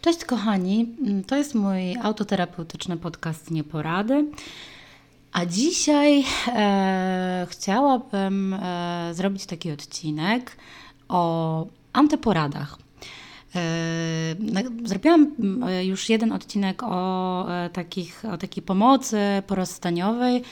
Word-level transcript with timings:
Cześć 0.00 0.24
kochani, 0.24 0.86
to 1.26 1.36
jest 1.36 1.54
mój 1.54 1.96
autoterapeutyczny 2.02 2.96
podcast 2.96 3.50
Nieporady. 3.50 4.26
A 5.32 5.46
dzisiaj 5.46 6.24
e, 6.48 7.46
chciałabym 7.50 8.54
e, 8.54 9.10
zrobić 9.14 9.46
taki 9.46 9.70
odcinek 9.70 10.56
o 11.08 11.66
antyporadach. 11.92 12.78
E, 13.54 13.60
zrobiłam 14.84 15.32
e, 15.68 15.84
już 15.84 16.08
jeden 16.08 16.32
odcinek 16.32 16.82
o, 16.82 17.46
e, 17.52 17.70
takich, 17.70 18.22
o 18.32 18.36
takiej 18.36 18.62
pomocy 18.62 19.18
porozstaniowej, 19.46 20.42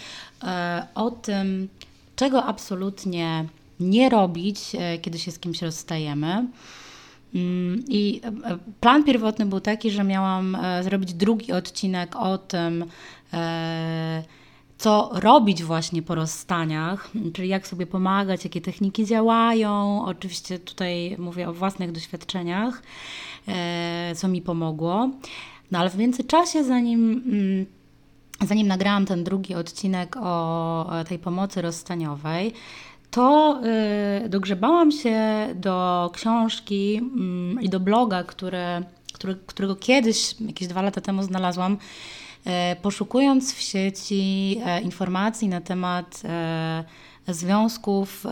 o 0.95 1.11
tym, 1.11 1.69
czego 2.17 2.45
absolutnie 2.45 3.45
nie 3.81 4.09
robić, 4.09 4.61
kiedy 5.03 5.19
się 5.19 5.31
z 5.31 5.39
kimś 5.39 5.63
rozstajemy. 5.63 6.47
Mm, 7.35 7.85
I 7.89 8.21
e, 8.25 8.59
plan 8.81 9.05
pierwotny 9.05 9.47
był 9.47 9.61
taki, 9.61 9.91
że 9.91 10.05
miałam 10.05 10.55
e, 10.55 10.83
zrobić 10.83 11.15
drugi 11.15 11.53
odcinek 11.53 12.17
o 12.17 12.39
tym, 12.39 12.85
e, 13.33 14.23
co 14.79 15.11
robić 15.13 15.63
właśnie 15.63 16.03
po 16.03 16.15
rozstaniach, 16.15 17.11
czyli 17.33 17.49
jak 17.49 17.67
sobie 17.67 17.87
pomagać, 17.87 18.45
jakie 18.45 18.61
techniki 18.61 19.07
działają. 19.07 20.03
Oczywiście 20.05 20.59
tutaj 20.59 21.17
mówię 21.19 21.49
o 21.49 21.53
własnych 21.53 21.93
doświadczeniach, 21.93 22.83
co 24.17 24.29
mi 24.29 24.43
pomogło. 24.43 25.11
No 25.71 25.79
ale 25.79 25.91
w 25.91 25.97
międzyczasie, 25.97 26.65
zanim, 26.65 27.11
mm, 27.11 27.67
zanim 28.49 28.67
nagrałam 28.67 29.07
ten 29.07 29.25
drugi 29.25 29.55
odcinek 29.55 30.17
o 30.17 30.91
tej 31.09 31.19
pomocy 31.19 31.63
rozstaniowej, 31.63 32.53
to 33.11 33.61
y, 34.25 34.29
dogrzebałam 34.29 34.93
się 34.93 35.21
do 35.55 36.11
książki 36.15 36.97
mm, 36.97 37.63
i 37.63 37.69
do 37.69 37.81
bloga, 37.81 38.25
który, 38.25 38.59
którego 39.47 39.77
kiedyś, 39.77 40.35
jakieś 40.41 40.69
dwa 40.69 40.83
lata 40.83 41.01
temu 41.01 41.23
znalazłam, 41.23 41.73
y, 41.73 42.51
poszukując 42.83 43.55
w 43.55 43.61
sieci 43.61 44.61
e, 44.65 44.81
informacji 44.81 45.49
na 45.49 45.61
temat 45.61 46.23
e, 46.25 46.85
związków 47.29 48.27
e, 48.27 48.31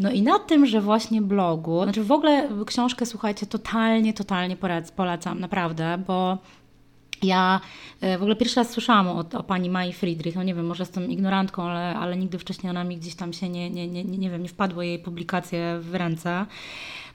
No 0.00 0.10
i 0.10 0.22
na 0.22 0.38
tym, 0.38 0.66
że 0.66 0.80
właśnie 0.80 1.22
blogu, 1.22 1.82
znaczy 1.82 2.04
w 2.04 2.12
ogóle 2.12 2.48
książkę, 2.66 3.06
słuchajcie, 3.06 3.46
totalnie, 3.46 4.14
totalnie 4.14 4.56
polecam, 4.96 5.40
naprawdę, 5.40 5.98
bo 6.06 6.38
ja 7.22 7.60
e, 8.00 8.18
w 8.18 8.22
ogóle 8.22 8.36
pierwszy 8.36 8.60
raz 8.60 8.70
słyszałam 8.70 9.08
o, 9.08 9.24
o 9.32 9.42
pani 9.42 9.70
Mai 9.70 9.92
Friedrich, 9.92 10.36
no 10.36 10.42
nie 10.42 10.54
wiem, 10.54 10.66
może 10.66 10.82
jestem 10.82 11.10
ignorantką, 11.10 11.62
ale, 11.62 11.96
ale 11.96 12.16
nigdy 12.16 12.38
wcześniej 12.38 12.70
ona 12.70 12.84
mi 12.84 12.96
gdzieś 12.96 13.14
tam 13.14 13.32
się 13.32 13.48
nie, 13.48 13.70
nie, 13.70 13.88
nie, 13.88 14.04
nie, 14.04 14.30
wiem, 14.30 14.42
nie 14.42 14.48
wpadło 14.48 14.82
jej 14.82 14.98
publikacje 14.98 15.78
w 15.80 15.94
ręce. 15.94 16.46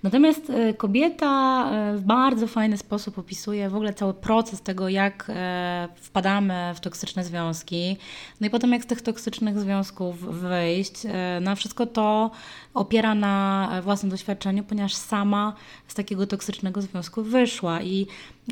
Natomiast 0.04 0.50
e, 0.50 0.74
kobieta 0.74 1.64
e, 1.72 1.98
w 1.98 2.02
bardzo 2.02 2.48
fajny 2.48 2.78
sposób 2.78 3.18
opisuje 3.18 3.70
w 3.70 3.76
ogóle 3.76 3.94
cały 3.94 4.14
proces 4.14 4.62
tego, 4.62 4.90
jak 4.90 5.26
e, 5.30 5.88
wpadamy 5.96 6.74
w 6.76 6.80
toksyczne 6.80 7.24
związki, 7.24 7.98
no 8.42 8.48
i 8.48 8.50
potem 8.50 8.72
jak 8.72 8.84
z 8.84 8.86
tych 8.86 9.02
toksycznych 9.02 9.60
związków 9.60 10.20
wyjść. 10.20 10.94
Na 11.42 11.56
wszystko 11.56 11.86
to 11.86 12.32
opiera 12.74 13.16
na 13.16 13.70
własnym 13.84 14.10
doświadczeniu, 14.10 14.64
ponieważ 14.64 14.94
sama 14.94 15.54
z 15.88 15.94
takiego 15.94 16.28
toksycznego 16.28 16.82
związku 16.82 17.24
wyszła 17.24 17.82
i 17.82 18.08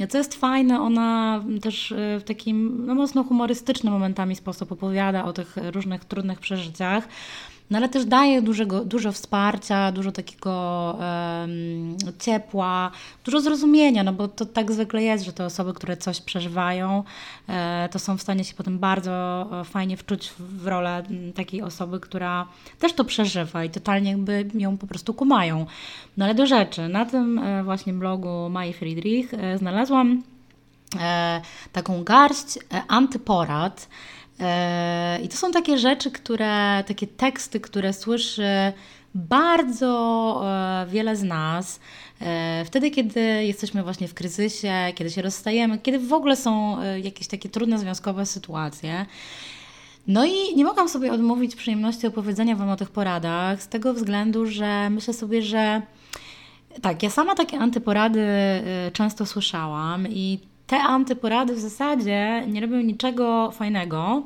co 0.10 0.18
jest 0.18 0.36
fajne, 0.36 0.82
ona 0.82 1.44
też 1.62 1.94
w 2.20 2.24
takim 2.26 2.86
no, 2.86 2.96
mocno 2.96 3.24
humorystycznym 3.24 3.94
momentami 3.94 4.36
sposób 4.36 4.72
opowiada 4.72 5.26
o 5.26 5.34
tych 5.34 5.56
różnych 5.74 6.06
trudnych 6.06 6.40
przeżyciach. 6.40 7.08
No 7.70 7.78
ale 7.78 7.90
też 7.90 8.06
daje 8.06 8.42
dużego, 8.42 8.86
dużo 8.86 9.12
wsparcia, 9.12 9.92
dużo 9.92 10.12
takiego 10.12 10.98
um, 11.00 11.98
ciepła, 12.20 12.92
dużo 13.24 13.42
zrozumienia, 13.42 14.04
no 14.04 14.14
bo 14.14 14.28
to 14.28 14.46
tak 14.46 14.72
zwykle 14.72 15.04
jest, 15.04 15.26
że 15.26 15.34
te 15.34 15.46
osoby, 15.46 15.74
które 15.74 15.98
coś 15.98 16.22
przeżywają, 16.22 17.04
e, 17.50 17.90
to 17.92 18.00
są 18.00 18.18
w 18.18 18.22
stanie 18.22 18.44
się 18.44 18.54
potem 18.54 18.80
bardzo 18.80 19.48
e, 19.62 19.64
fajnie 19.64 19.98
wczuć 19.98 20.34
w 20.40 20.68
rolę 20.68 21.04
takiej 21.36 21.62
osoby, 21.62 22.00
która 22.00 22.48
też 22.80 22.94
to 22.94 23.06
przeżywa 23.06 23.64
i 23.64 23.70
totalnie 23.70 24.12
jakby 24.12 24.46
ją 24.54 24.78
po 24.78 24.88
prostu 24.88 25.14
kumają. 25.14 25.66
No 26.18 26.26
ale 26.26 26.36
do 26.36 26.46
rzeczy, 26.46 26.88
na 26.88 27.06
tym 27.06 27.40
e, 27.40 27.64
właśnie 27.64 27.94
blogu 27.94 28.50
Mai 28.50 28.74
Friedrich 28.74 29.34
e, 29.34 29.58
znalazłam 29.58 30.24
taką 31.72 32.04
garść 32.04 32.60
antyporad, 32.88 33.88
I 35.24 35.28
to 35.28 35.38
są 35.38 35.52
takie 35.52 35.78
rzeczy, 35.78 36.12
które, 36.12 36.84
takie 36.88 37.08
teksty, 37.08 37.60
które 37.60 37.94
słyszy 37.94 38.74
bardzo 39.16 40.42
e, 40.46 40.86
wiele 40.90 41.16
z 41.16 41.24
nas. 41.24 41.80
E, 42.22 42.66
wtedy, 42.66 42.92
kiedy 42.92 43.22
jesteśmy 43.22 43.84
właśnie 43.84 44.08
w 44.08 44.14
kryzysie, 44.14 44.74
kiedy 44.96 45.12
się 45.12 45.22
rozstajemy, 45.22 45.80
kiedy 45.80 46.00
w 46.00 46.14
ogóle 46.14 46.36
są 46.36 46.78
jakieś 47.04 47.28
takie 47.28 47.50
trudne 47.50 47.80
związkowe 47.80 48.26
sytuacje. 48.26 49.06
No 50.08 50.26
i 50.26 50.56
nie 50.56 50.66
mogłam 50.66 50.90
sobie 50.90 51.12
odmówić 51.12 51.56
przyjemności 51.56 52.08
opowiedzenia 52.08 52.56
Wam 52.56 52.70
o 52.70 52.76
tych 52.76 52.90
poradach, 52.90 53.64
z 53.64 53.68
tego 53.68 53.94
względu, 53.94 54.46
że 54.46 54.90
myślę 54.90 55.14
sobie, 55.14 55.42
że 55.42 55.82
tak, 56.82 57.04
ja 57.04 57.10
sama 57.10 57.36
takie 57.36 57.60
antyporady 57.60 58.28
często 58.94 59.26
słyszałam 59.26 60.08
i 60.08 60.40
te 60.68 60.78
antyporady 60.78 61.56
w 61.56 61.60
zasadzie 61.60 62.44
nie 62.48 62.62
robią 62.62 62.82
niczego 62.82 63.52
fajnego, 63.52 64.24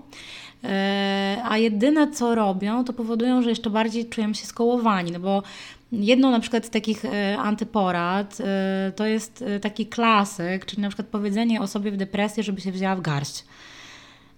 e, 0.63 1.41
a 1.43 1.57
jedyne 1.57 2.11
co 2.11 2.35
robią, 2.35 2.83
to 2.83 2.93
powodują, 2.93 3.41
że 3.41 3.49
jeszcze 3.49 3.69
bardziej 3.69 4.09
czują 4.09 4.33
się 4.33 4.45
skołowani, 4.45 5.11
no 5.11 5.19
bo 5.19 5.43
Jedną 5.91 6.31
na 6.31 6.39
przykład 6.39 6.65
z 6.65 6.69
takich 6.69 7.05
e, 7.05 7.37
antyporad 7.37 8.37
e, 8.41 8.91
to 8.95 9.05
jest 9.05 9.43
taki 9.61 9.85
klasyk, 9.85 10.65
czyli 10.65 10.81
na 10.81 10.89
przykład 10.89 11.07
powiedzenie 11.07 11.61
osobie 11.61 11.91
w 11.91 11.97
depresji, 11.97 12.43
żeby 12.43 12.61
się 12.61 12.71
wzięła 12.71 12.95
w 12.95 13.01
garść. 13.01 13.45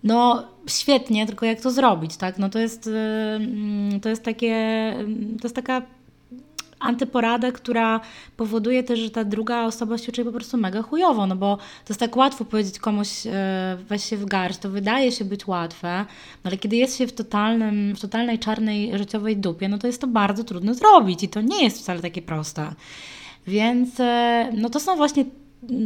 No 0.03 0.47
świetnie, 0.67 1.25
tylko 1.25 1.45
jak 1.45 1.61
to 1.61 1.72
zrobić, 1.72 2.17
tak? 2.17 2.38
No 2.38 2.50
to 2.50 2.59
jest, 2.59 2.90
mm, 3.35 4.00
to 4.00 4.09
jest 4.09 4.23
takie, 4.23 4.94
to 5.41 5.47
jest 5.47 5.56
taka 5.56 5.81
antyporadę, 6.81 7.51
która 7.51 7.99
powoduje 8.37 8.83
też, 8.83 8.99
że 8.99 9.09
ta 9.09 9.23
druga 9.23 9.63
osoba 9.63 9.97
się 9.97 10.11
czuje 10.11 10.25
po 10.25 10.31
prostu 10.31 10.57
mega 10.57 10.81
chujowo, 10.81 11.27
no 11.27 11.35
bo 11.35 11.57
to 11.57 11.89
jest 11.89 11.99
tak 11.99 12.15
łatwo 12.15 12.45
powiedzieć 12.45 12.79
komuś 12.79 13.27
e, 13.27 13.77
weź 13.89 14.03
się 14.03 14.17
w 14.17 14.25
garść, 14.25 14.59
to 14.59 14.69
wydaje 14.69 15.11
się 15.11 15.25
być 15.25 15.47
łatwe, 15.47 16.05
no 16.43 16.47
ale 16.49 16.57
kiedy 16.57 16.75
jest 16.75 16.97
się 16.97 17.07
w, 17.07 17.13
totalnym, 17.13 17.95
w 17.95 17.99
totalnej 17.99 18.39
czarnej 18.39 18.97
życiowej 18.97 19.37
dupie, 19.37 19.69
no 19.69 19.77
to 19.77 19.87
jest 19.87 20.01
to 20.01 20.07
bardzo 20.07 20.43
trudno 20.43 20.73
zrobić 20.73 21.23
i 21.23 21.29
to 21.29 21.41
nie 21.41 21.63
jest 21.63 21.79
wcale 21.79 22.01
takie 22.01 22.21
proste. 22.21 22.73
Więc 23.47 23.99
e, 23.99 24.51
no 24.57 24.69
to 24.69 24.79
są 24.79 24.95
właśnie 24.95 25.25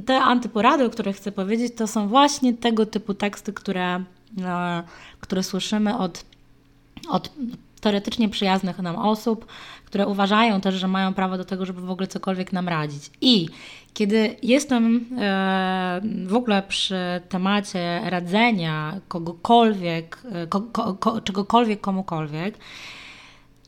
te 0.06 0.22
antyporady, 0.22 0.85
o 0.85 0.89
których 0.89 1.16
chcę 1.16 1.31
powiedzieć, 1.31 1.73
to 1.75 1.88
są 1.88 2.07
właśnie 2.07 2.53
tego 2.53 2.85
typu 2.85 3.13
teksty, 3.13 3.53
które, 3.53 4.03
e, 4.41 4.83
które 5.19 5.44
słyszymy 5.44 5.97
od, 5.97 6.25
od 7.09 7.31
teoretycznie 7.85 8.29
przyjaznych 8.29 8.79
nam 8.79 8.96
osób, 8.96 9.46
które 9.85 10.07
uważają 10.07 10.62
też, 10.62 10.75
że 10.75 10.88
mają 10.88 11.13
prawo 11.13 11.38
do 11.38 11.46
tego, 11.46 11.66
żeby 11.66 11.81
w 11.81 11.91
ogóle 11.91 12.07
cokolwiek 12.07 12.53
nam 12.53 12.69
radzić. 12.69 13.12
I 13.22 13.50
kiedy 13.94 14.35
jestem 14.44 15.06
e, 15.19 16.01
w 16.25 16.35
ogóle 16.35 16.63
przy 16.63 17.22
temacie 17.29 18.01
radzenia 18.03 19.01
kogokolwiek, 19.07 20.21
e, 20.31 20.48
ko, 20.48 20.62
ko, 20.62 20.94
ko, 20.94 21.21
czegokolwiek 21.21 21.81
komukolwiek, 21.81 22.57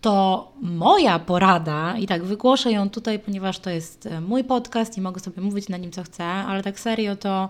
to 0.01 0.51
moja 0.61 1.19
porada, 1.19 1.97
i 1.97 2.07
tak 2.07 2.23
wygłoszę 2.23 2.71
ją 2.71 2.89
tutaj, 2.89 3.19
ponieważ 3.19 3.59
to 3.59 3.69
jest 3.69 4.05
e, 4.05 4.21
mój 4.21 4.43
podcast 4.43 4.97
i 4.97 5.01
mogę 5.01 5.19
sobie 5.19 5.41
mówić 5.41 5.69
na 5.69 5.77
nim 5.77 5.91
co 5.91 6.03
chcę, 6.03 6.23
ale 6.23 6.63
tak 6.63 6.79
serio 6.79 7.15
to 7.15 7.49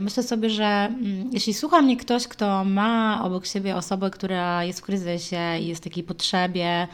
myślę 0.00 0.22
sobie, 0.22 0.50
że 0.50 0.64
mm, 0.64 1.30
jeśli 1.32 1.54
słucha 1.54 1.82
mnie 1.82 1.96
ktoś, 1.96 2.28
kto 2.28 2.64
ma 2.64 3.20
obok 3.24 3.46
siebie 3.46 3.76
osobę, 3.76 4.10
która 4.10 4.64
jest 4.64 4.80
w 4.80 4.82
kryzysie 4.82 5.58
i 5.60 5.66
jest 5.66 5.80
w 5.80 5.84
takiej 5.84 6.04
potrzebie, 6.04 6.88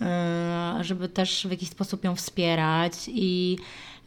e, 0.00 0.78
żeby 0.80 1.08
też 1.08 1.46
w 1.46 1.50
jakiś 1.50 1.68
sposób 1.68 2.04
ją 2.04 2.16
wspierać 2.16 2.92
i 3.08 3.58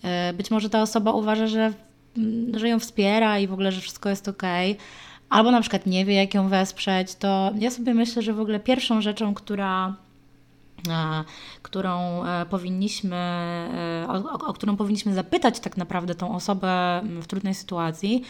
e, 0.04 0.34
być 0.34 0.52
może 0.52 0.70
ta 0.70 0.82
osoba 0.82 1.12
uważa, 1.12 1.48
że, 1.48 1.74
mm, 2.18 2.60
że 2.60 2.70
ją 2.70 2.80
wspiera 2.80 3.40
i 3.40 3.48
w 3.48 3.54
ogóle, 3.54 3.72
że 3.72 3.82
wszystko 3.82 4.10
jest 4.10 4.28
ok, 4.28 4.44
albo 5.30 5.52
na 5.52 5.62
przykład 5.62 5.86
nie 5.86 6.06
wie, 6.06 6.14
jak 6.14 6.34
ją 6.34 6.50
wesprzeć, 6.50 7.16
to 7.16 7.52
ja 7.60 7.72
sobie 7.72 7.94
myślę, 7.94 8.22
że 8.22 8.34
w 8.34 8.40
ogóle 8.40 8.60
pierwszą 8.60 9.02
rzeczą, 9.02 9.34
która 9.34 9.96
którą 11.62 12.26
e, 12.26 12.46
powinniśmy, 12.46 13.16
e, 13.16 14.08
o, 14.10 14.48
o, 14.48 14.54
którą 14.54 14.78
powinniśmy 14.78 15.14
zapytać 15.14 15.60
tak 15.60 15.78
naprawdę 15.78 16.16
tą 16.16 16.36
osobę 16.36 17.02
w 17.04 17.28
trudnej 17.28 17.56
sytuacji, 17.56 18.24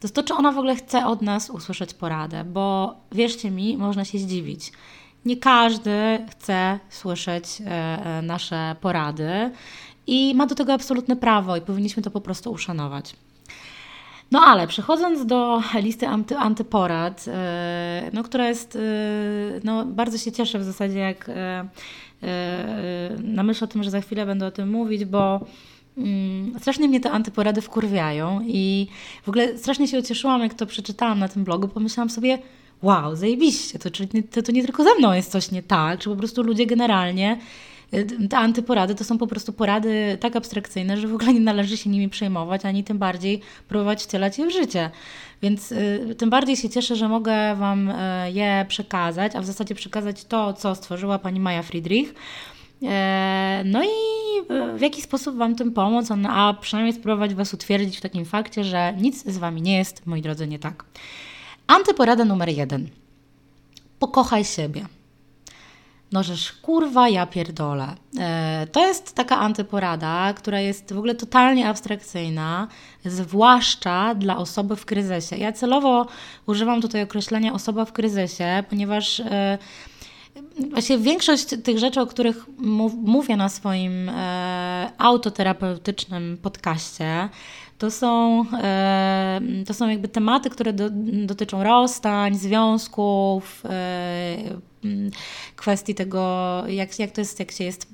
to 0.00 0.06
jest 0.06 0.14
to, 0.14 0.22
czy 0.22 0.34
ona 0.34 0.52
w 0.52 0.58
ogóle 0.58 0.76
chce 0.76 1.06
od 1.06 1.22
nas 1.22 1.50
usłyszeć 1.50 1.94
poradę, 1.94 2.44
bo 2.44 2.96
wierzcie 3.12 3.50
mi, 3.50 3.76
można 3.76 4.04
się 4.04 4.18
zdziwić. 4.18 4.72
Nie 5.24 5.36
każdy 5.36 6.26
chce 6.30 6.78
słyszeć 6.90 7.44
e, 7.60 7.66
e, 7.66 8.22
nasze 8.22 8.76
porady 8.80 9.50
i 10.06 10.34
ma 10.34 10.46
do 10.46 10.54
tego 10.54 10.72
absolutne 10.72 11.16
prawo 11.16 11.56
i 11.56 11.60
powinniśmy 11.60 12.02
to 12.02 12.10
po 12.10 12.20
prostu 12.20 12.52
uszanować. 12.52 13.16
No 14.30 14.40
ale 14.40 14.66
przechodząc 14.66 15.26
do 15.26 15.62
listy 15.80 16.06
anty, 16.06 16.36
antyporad, 16.36 17.24
e, 17.28 18.10
no, 18.12 18.22
która 18.22 18.48
jest, 18.48 18.78
no, 19.64 19.84
bardzo 19.84 20.18
się 20.18 20.32
cieszę 20.32 20.58
w 20.58 20.64
zasadzie, 20.64 20.98
jak 20.98 21.30
na 23.18 23.42
myśl 23.42 23.64
o 23.64 23.66
tym, 23.66 23.82
że 23.82 23.90
za 23.90 24.00
chwilę 24.00 24.26
będę 24.26 24.46
o 24.46 24.50
tym 24.50 24.70
mówić, 24.70 25.04
bo 25.04 25.40
mm, 25.98 26.60
strasznie 26.60 26.88
mnie 26.88 27.00
te 27.00 27.10
antyporady 27.10 27.60
wkurwiają 27.60 28.40
i 28.46 28.86
w 29.22 29.28
ogóle 29.28 29.58
strasznie 29.58 29.88
się 29.88 29.98
ucieszyłam, 29.98 30.42
jak 30.42 30.54
to 30.54 30.66
przeczytałam 30.66 31.18
na 31.18 31.28
tym 31.28 31.44
blogu. 31.44 31.68
Pomyślałam 31.68 32.10
sobie, 32.10 32.38
wow, 32.82 33.16
zajebiście, 33.16 33.78
to, 33.78 33.90
to, 34.30 34.42
to 34.42 34.52
nie 34.52 34.62
tylko 34.62 34.84
ze 34.84 34.94
mną 34.94 35.12
jest 35.12 35.30
coś 35.30 35.50
nie 35.50 35.62
tak, 35.62 35.98
czy 35.98 36.10
po 36.10 36.16
prostu 36.16 36.42
ludzie 36.42 36.66
generalnie 36.66 37.38
te 38.30 38.38
antyporady 38.38 38.94
to 38.94 39.04
są 39.04 39.18
po 39.18 39.26
prostu 39.26 39.52
porady 39.52 40.18
tak 40.20 40.36
abstrakcyjne, 40.36 40.96
że 40.96 41.08
w 41.08 41.14
ogóle 41.14 41.34
nie 41.34 41.40
należy 41.40 41.76
się 41.76 41.90
nimi 41.90 42.08
przejmować, 42.08 42.64
ani 42.64 42.84
tym 42.84 42.98
bardziej 42.98 43.40
próbować 43.68 44.02
wcielać 44.02 44.38
je 44.38 44.46
w 44.46 44.52
życie. 44.52 44.90
Więc 45.42 45.72
y, 45.72 46.14
tym 46.18 46.30
bardziej 46.30 46.56
się 46.56 46.70
cieszę, 46.70 46.96
że 46.96 47.08
mogę 47.08 47.54
Wam 47.54 47.90
y, 47.90 47.94
je 48.32 48.66
przekazać, 48.68 49.36
a 49.36 49.40
w 49.40 49.46
zasadzie 49.46 49.74
przekazać 49.74 50.24
to, 50.24 50.52
co 50.52 50.74
stworzyła 50.74 51.18
pani 51.18 51.40
Maja 51.40 51.62
Friedrich. 51.62 52.14
E, 52.82 53.62
no 53.64 53.84
i 53.84 53.88
w 54.78 54.80
jaki 54.80 55.02
sposób 55.02 55.36
Wam 55.36 55.54
tym 55.54 55.72
pomóc, 55.72 56.08
a 56.28 56.54
przynajmniej 56.60 56.94
spróbować 56.94 57.34
Was 57.34 57.54
utwierdzić 57.54 57.98
w 57.98 58.00
takim 58.00 58.24
fakcie, 58.24 58.64
że 58.64 58.94
nic 58.98 59.24
z 59.24 59.38
Wami 59.38 59.62
nie 59.62 59.78
jest, 59.78 60.06
moi 60.06 60.22
drodzy, 60.22 60.46
nie 60.46 60.58
tak. 60.58 60.84
Antyporada 61.66 62.24
numer 62.24 62.48
jeden. 62.48 62.88
Pokochaj 63.98 64.44
siebie. 64.44 64.86
No 66.14 66.22
żeż 66.22 66.52
kurwa 66.52 67.08
ja 67.08 67.26
pierdolę. 67.26 67.94
E, 68.18 68.66
to 68.72 68.86
jest 68.86 69.14
taka 69.14 69.38
antyporada, 69.38 70.32
która 70.32 70.60
jest 70.60 70.94
w 70.94 70.98
ogóle 70.98 71.14
totalnie 71.14 71.68
abstrakcyjna, 71.68 72.68
zwłaszcza 73.04 74.14
dla 74.14 74.36
osoby 74.36 74.76
w 74.76 74.84
kryzysie. 74.84 75.36
Ja 75.36 75.52
celowo 75.52 76.06
używam 76.46 76.82
tutaj 76.82 77.02
określenia 77.02 77.52
osoba 77.52 77.84
w 77.84 77.92
kryzysie, 77.92 78.64
ponieważ 78.70 79.20
e, 79.20 79.58
Właśnie 80.70 80.98
większość 80.98 81.46
tych 81.64 81.78
rzeczy, 81.78 82.00
o 82.00 82.06
których 82.06 82.44
mówię 83.04 83.36
na 83.36 83.48
swoim 83.48 84.08
e, 84.08 84.90
autoterapeutycznym 84.98 86.38
podcaście, 86.42 87.28
to 87.84 87.90
są, 87.90 88.44
to 89.66 89.74
są 89.74 89.88
jakby 89.88 90.08
tematy, 90.08 90.50
które 90.50 90.72
do, 90.72 90.90
dotyczą 91.26 91.62
rozstań, 91.62 92.34
związków, 92.34 93.62
e, 93.64 94.36
kwestii 95.56 95.94
tego, 95.94 96.62
jak, 96.68 96.98
jak 96.98 97.10
to 97.10 97.20
jest, 97.20 97.40
jak 97.40 97.52
się 97.52 97.64
jest 97.64 97.86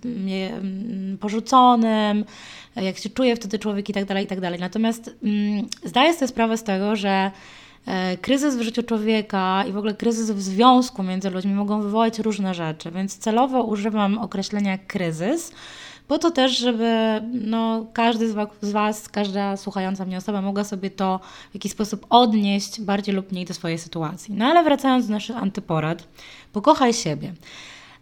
porzuconym, 1.21 2.25
jak 2.77 2.99
się 2.99 3.11
czuje 3.11 3.37
wtedy 3.37 3.59
człowiek 3.59 3.89
i 3.89 3.93
tak 3.93 4.05
dalej, 4.05 4.25
i 4.25 4.27
tak 4.27 4.41
dalej. 4.41 4.61
Natomiast 4.61 5.17
zdaję 5.85 6.15
sobie 6.15 6.29
sprawę 6.29 6.57
z 6.57 6.63
tego, 6.63 6.97
że 6.97 7.31
E, 7.87 8.17
kryzys 8.17 8.57
w 8.57 8.63
życiu 8.63 8.83
człowieka 8.83 9.65
i 9.69 9.73
w 9.73 9.77
ogóle 9.77 9.95
kryzys 9.95 10.31
w 10.31 10.41
związku 10.41 11.03
między 11.03 11.31
ludźmi 11.31 11.55
mogą 11.55 11.83
wywołać 11.83 12.19
różne 12.19 12.55
rzeczy, 12.55 12.91
więc 12.91 13.19
celowo 13.19 13.63
używam 13.63 14.19
określenia 14.19 14.79
kryzys, 14.79 15.53
po 16.11 16.19
to 16.19 16.31
też, 16.31 16.59
żeby 16.59 17.21
no, 17.33 17.87
każdy 17.93 18.29
z 18.61 18.73
Was, 18.73 19.09
każda 19.09 19.57
słuchająca 19.57 20.05
mnie 20.05 20.17
osoba 20.17 20.43
mogła 20.43 20.65
sobie 20.65 20.91
to 20.91 21.21
w 21.51 21.55
jakiś 21.55 21.73
sposób 21.73 22.07
odnieść 22.09 22.81
bardziej 22.81 23.15
lub 23.15 23.33
mniej 23.33 23.45
do 23.45 23.55
swojej 23.55 23.79
sytuacji. 23.79 24.35
No 24.35 24.47
ale 24.47 24.65
wracając 24.65 25.07
do 25.07 25.13
naszych 25.13 25.37
antyporad, 25.37 26.09
pokochaj 26.53 26.95
siebie. 26.95 27.33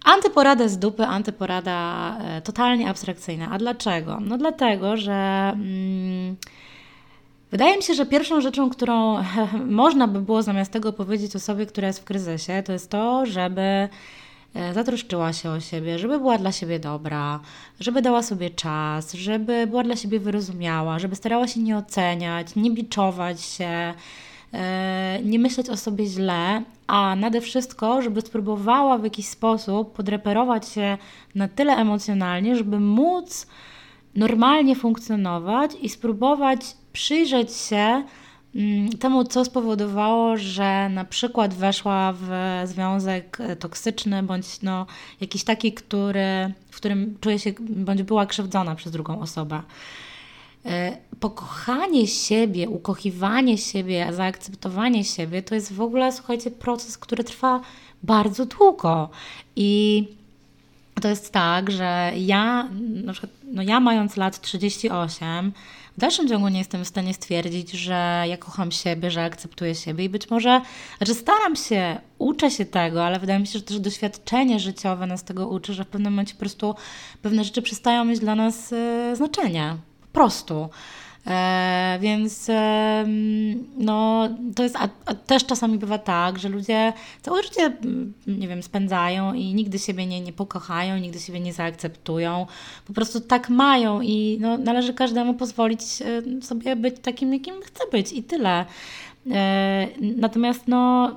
Antyporada 0.04 0.68
z 0.68 0.78
dupy, 0.78 1.06
antyporada 1.06 2.16
e, 2.20 2.42
totalnie 2.42 2.90
abstrakcyjna. 2.90 3.48
A 3.50 3.58
dlaczego? 3.58 4.18
No 4.20 4.38
dlatego, 4.38 4.96
że... 4.96 5.50
Mm, 5.54 6.36
Wydaje 7.50 7.76
mi 7.76 7.82
się, 7.82 7.94
że 7.94 8.06
pierwszą 8.06 8.40
rzeczą, 8.40 8.70
którą 8.70 9.24
można 9.82 10.08
by 10.08 10.20
było 10.20 10.42
zamiast 10.42 10.72
tego 10.72 10.92
powiedzieć 10.92 11.36
osobie, 11.36 11.66
która 11.66 11.86
jest 11.86 12.00
w 12.00 12.04
kryzysie, 12.04 12.62
to 12.66 12.72
jest 12.72 12.90
to, 12.90 13.26
żeby 13.26 13.88
zatroszczyła 14.74 15.32
się 15.32 15.50
o 15.50 15.60
siebie, 15.60 15.98
żeby 15.98 16.18
była 16.18 16.38
dla 16.38 16.52
siebie 16.52 16.78
dobra, 16.78 17.40
żeby 17.80 18.02
dała 18.02 18.22
sobie 18.22 18.50
czas, 18.50 19.12
żeby 19.12 19.66
była 19.66 19.82
dla 19.82 19.96
siebie 19.96 20.20
wyrozumiała, 20.20 20.98
żeby 20.98 21.16
starała 21.16 21.48
się 21.48 21.60
nie 21.60 21.76
oceniać, 21.76 22.56
nie 22.56 22.70
biczować 22.70 23.40
się, 23.40 23.94
e, 24.54 25.18
nie 25.24 25.38
myśleć 25.38 25.68
o 25.70 25.76
sobie 25.76 26.06
źle, 26.06 26.62
a 26.86 27.16
nade 27.16 27.40
wszystko, 27.40 28.02
żeby 28.02 28.20
spróbowała 28.20 28.98
w 28.98 29.04
jakiś 29.04 29.26
sposób 29.26 29.92
podreperować 29.92 30.68
się 30.68 30.98
na 31.34 31.48
tyle 31.48 31.72
emocjonalnie, 31.72 32.56
żeby 32.56 32.80
móc 32.80 33.46
normalnie 34.14 34.76
funkcjonować 34.76 35.70
i 35.80 35.88
spróbować 35.88 36.60
przyjrzeć 36.92 37.52
się 37.52 38.04
temu, 39.00 39.24
co 39.24 39.44
spowodowało, 39.44 40.36
że 40.36 40.88
na 40.88 41.04
przykład 41.04 41.54
weszła 41.54 42.14
w 42.20 42.28
związek 42.64 43.38
e, 43.40 43.56
toksyczny, 43.56 44.22
bądź 44.22 44.62
no, 44.62 44.86
jakiś 45.20 45.44
taki, 45.44 45.72
który, 45.72 46.52
w 46.70 46.76
którym 46.76 47.18
czuje 47.20 47.38
się, 47.38 47.52
bądź 47.60 48.02
była 48.02 48.26
krzywdzona 48.26 48.74
przez 48.74 48.92
drugą 48.92 49.20
osobę. 49.20 49.62
E, 50.66 50.96
pokochanie 51.20 52.06
siebie, 52.06 52.68
ukochiwanie 52.68 53.58
siebie, 53.58 54.08
zaakceptowanie 54.12 55.04
siebie 55.04 55.42
to 55.42 55.54
jest 55.54 55.72
w 55.72 55.80
ogóle, 55.80 56.12
słuchajcie, 56.12 56.50
proces, 56.50 56.98
który 56.98 57.24
trwa 57.24 57.60
bardzo 58.02 58.46
długo. 58.46 59.10
I 59.56 60.04
to 61.00 61.08
jest 61.08 61.32
tak, 61.32 61.70
że 61.70 62.12
ja, 62.16 62.68
na 63.04 63.12
przykład, 63.12 63.32
no 63.44 63.62
ja 63.62 63.80
mając 63.80 64.16
lat 64.16 64.40
38, 64.40 65.52
w 65.98 66.00
dalszym 66.00 66.28
ciągu 66.28 66.48
nie 66.48 66.58
jestem 66.58 66.84
w 66.84 66.88
stanie 66.88 67.14
stwierdzić, 67.14 67.70
że 67.70 68.24
ja 68.26 68.36
kocham 68.36 68.72
siebie, 68.72 69.10
że 69.10 69.24
akceptuję 69.24 69.74
siebie 69.74 70.04
i 70.04 70.08
być 70.08 70.30
może, 70.30 70.60
że 71.00 71.14
staram 71.14 71.56
się, 71.56 72.00
uczę 72.18 72.50
się 72.50 72.64
tego, 72.64 73.04
ale 73.04 73.18
wydaje 73.18 73.38
mi 73.38 73.46
się, 73.46 73.58
że 73.58 73.64
też 73.64 73.80
doświadczenie 73.80 74.60
życiowe 74.60 75.06
nas 75.06 75.24
tego 75.24 75.48
uczy, 75.48 75.74
że 75.74 75.84
w 75.84 75.88
pewnym 75.88 76.12
momencie 76.12 76.34
po 76.34 76.40
prostu 76.40 76.74
pewne 77.22 77.44
rzeczy 77.44 77.62
przestają 77.62 78.04
mieć 78.04 78.20
dla 78.20 78.34
nas 78.34 78.70
yy, 78.70 79.16
znaczenie. 79.16 79.76
Po 80.00 80.08
prostu. 80.08 80.68
E, 81.26 81.98
więc 82.00 82.48
e, 82.48 83.04
no, 83.78 84.28
to 84.54 84.62
jest, 84.62 84.76
a, 84.76 84.88
a, 85.04 85.14
też 85.14 85.46
czasami 85.46 85.78
bywa 85.78 85.98
tak, 85.98 86.38
że 86.38 86.48
ludzie 86.48 86.92
całe 87.22 87.42
życie, 87.42 87.62
mm, 87.62 88.14
nie 88.26 88.48
wiem, 88.48 88.62
spędzają 88.62 89.34
i 89.34 89.54
nigdy 89.54 89.78
siebie 89.78 90.06
nie, 90.06 90.20
nie 90.20 90.32
pokochają, 90.32 90.98
nigdy 90.98 91.20
siebie 91.20 91.40
nie 91.40 91.52
zaakceptują. 91.52 92.46
Po 92.86 92.92
prostu 92.92 93.20
tak 93.20 93.48
mają 93.48 94.00
i 94.00 94.38
no, 94.40 94.58
należy 94.58 94.94
każdemu 94.94 95.34
pozwolić 95.34 95.82
sobie 96.42 96.76
być 96.76 96.94
takim, 97.02 97.32
jakim 97.32 97.54
chce 97.62 97.84
być 97.92 98.12
i 98.12 98.22
tyle. 98.22 98.64
E, 99.30 99.88
natomiast 100.00 100.68
no, 100.68 101.16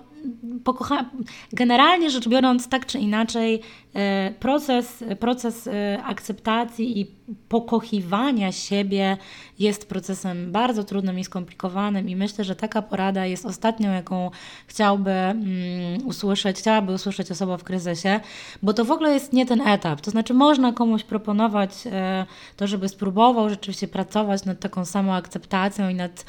pokocha... 0.64 1.06
generalnie 1.54 2.10
rzecz 2.10 2.30
biorąc, 2.30 2.70
tak 2.70 2.86
czy 2.86 3.00
inaczej, 3.00 3.62
e, 3.94 4.34
proces, 4.40 5.04
proces 5.20 5.68
e, 5.68 6.04
akceptacji 6.04 7.00
i 7.00 7.22
pokochiwania 7.50 8.52
siebie 8.52 9.18
jest 9.60 9.90
procesem 9.90 10.52
bardzo 10.52 10.84
trudnym 10.84 11.20
i 11.20 11.24
skomplikowanym 11.24 12.10
i 12.10 12.16
myślę, 12.16 12.44
że 12.44 12.56
taka 12.56 12.82
porada 12.82 13.26
jest 13.26 13.46
ostatnią, 13.46 13.92
jaką 13.92 14.32
chciałby 14.68 15.12
mm, 15.12 16.08
usłyszeć, 16.08 16.58
chciałaby 16.58 16.94
usłyszeć 16.94 17.32
osoba 17.32 17.58
w 17.58 17.64
kryzysie, 17.64 18.20
bo 18.64 18.74
to 18.74 18.86
w 18.86 18.92
ogóle 18.92 19.14
jest 19.14 19.34
nie 19.34 19.46
ten 19.46 19.62
etap. 19.62 20.02
To 20.02 20.12
znaczy 20.12 20.34
można 20.34 20.74
komuś 20.74 21.04
proponować 21.04 21.72
e, 21.86 22.26
to, 22.58 22.68
żeby 22.68 22.90
spróbował 22.90 23.50
rzeczywiście 23.50 23.88
pracować 23.88 24.46
nad 24.46 24.60
taką 24.60 24.86
samą 24.86 25.14
akceptacją 25.14 25.90
i 25.90 25.96
nad, 25.96 26.26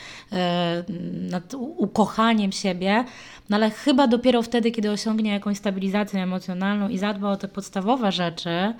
nad 1.30 1.54
ukochaniem 1.54 2.52
siebie, 2.52 3.04
no 3.50 3.56
ale 3.56 3.70
chyba 3.84 4.06
dopiero 4.06 4.42
wtedy, 4.42 4.70
kiedy 4.70 4.90
osiągnie 4.90 5.30
jakąś 5.30 5.56
stabilizację 5.56 6.22
emocjonalną 6.22 6.88
i 6.88 6.98
zadba 6.98 7.30
o 7.30 7.36
te 7.36 7.48
podstawowe 7.48 8.12
rzeczy, 8.12 8.74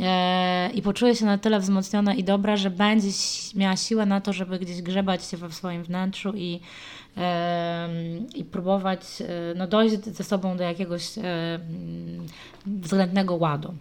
E, 0.00 0.70
i 0.74 0.82
poczuje 0.82 1.16
się 1.16 1.24
na 1.24 1.38
tyle 1.38 1.60
wzmocniona 1.60 2.14
i 2.14 2.24
dobra, 2.24 2.56
że 2.56 2.70
będzie 2.70 3.08
miała 3.54 3.76
siłę 3.76 4.06
na 4.06 4.20
to, 4.20 4.32
żeby 4.32 4.58
gdzieś 4.58 4.82
grzebać 4.82 5.24
się 5.24 5.36
we 5.36 5.52
swoim 5.52 5.84
wnętrzu 5.84 6.32
i, 6.36 6.60
i 8.34 8.44
próbować 8.44 9.00
e, 9.20 9.24
no, 9.56 9.66
dojść 9.66 10.04
ze 10.04 10.24
sobą 10.24 10.56
do 10.56 10.64
jakiegoś 10.64 11.18
e, 11.18 11.22
względnego 12.66 13.34
ładu. 13.34 13.74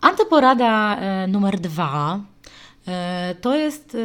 Antyporada 0.00 0.98
numer 1.28 1.60
dwa 1.60 2.20
to 3.40 3.56
jest 3.56 3.96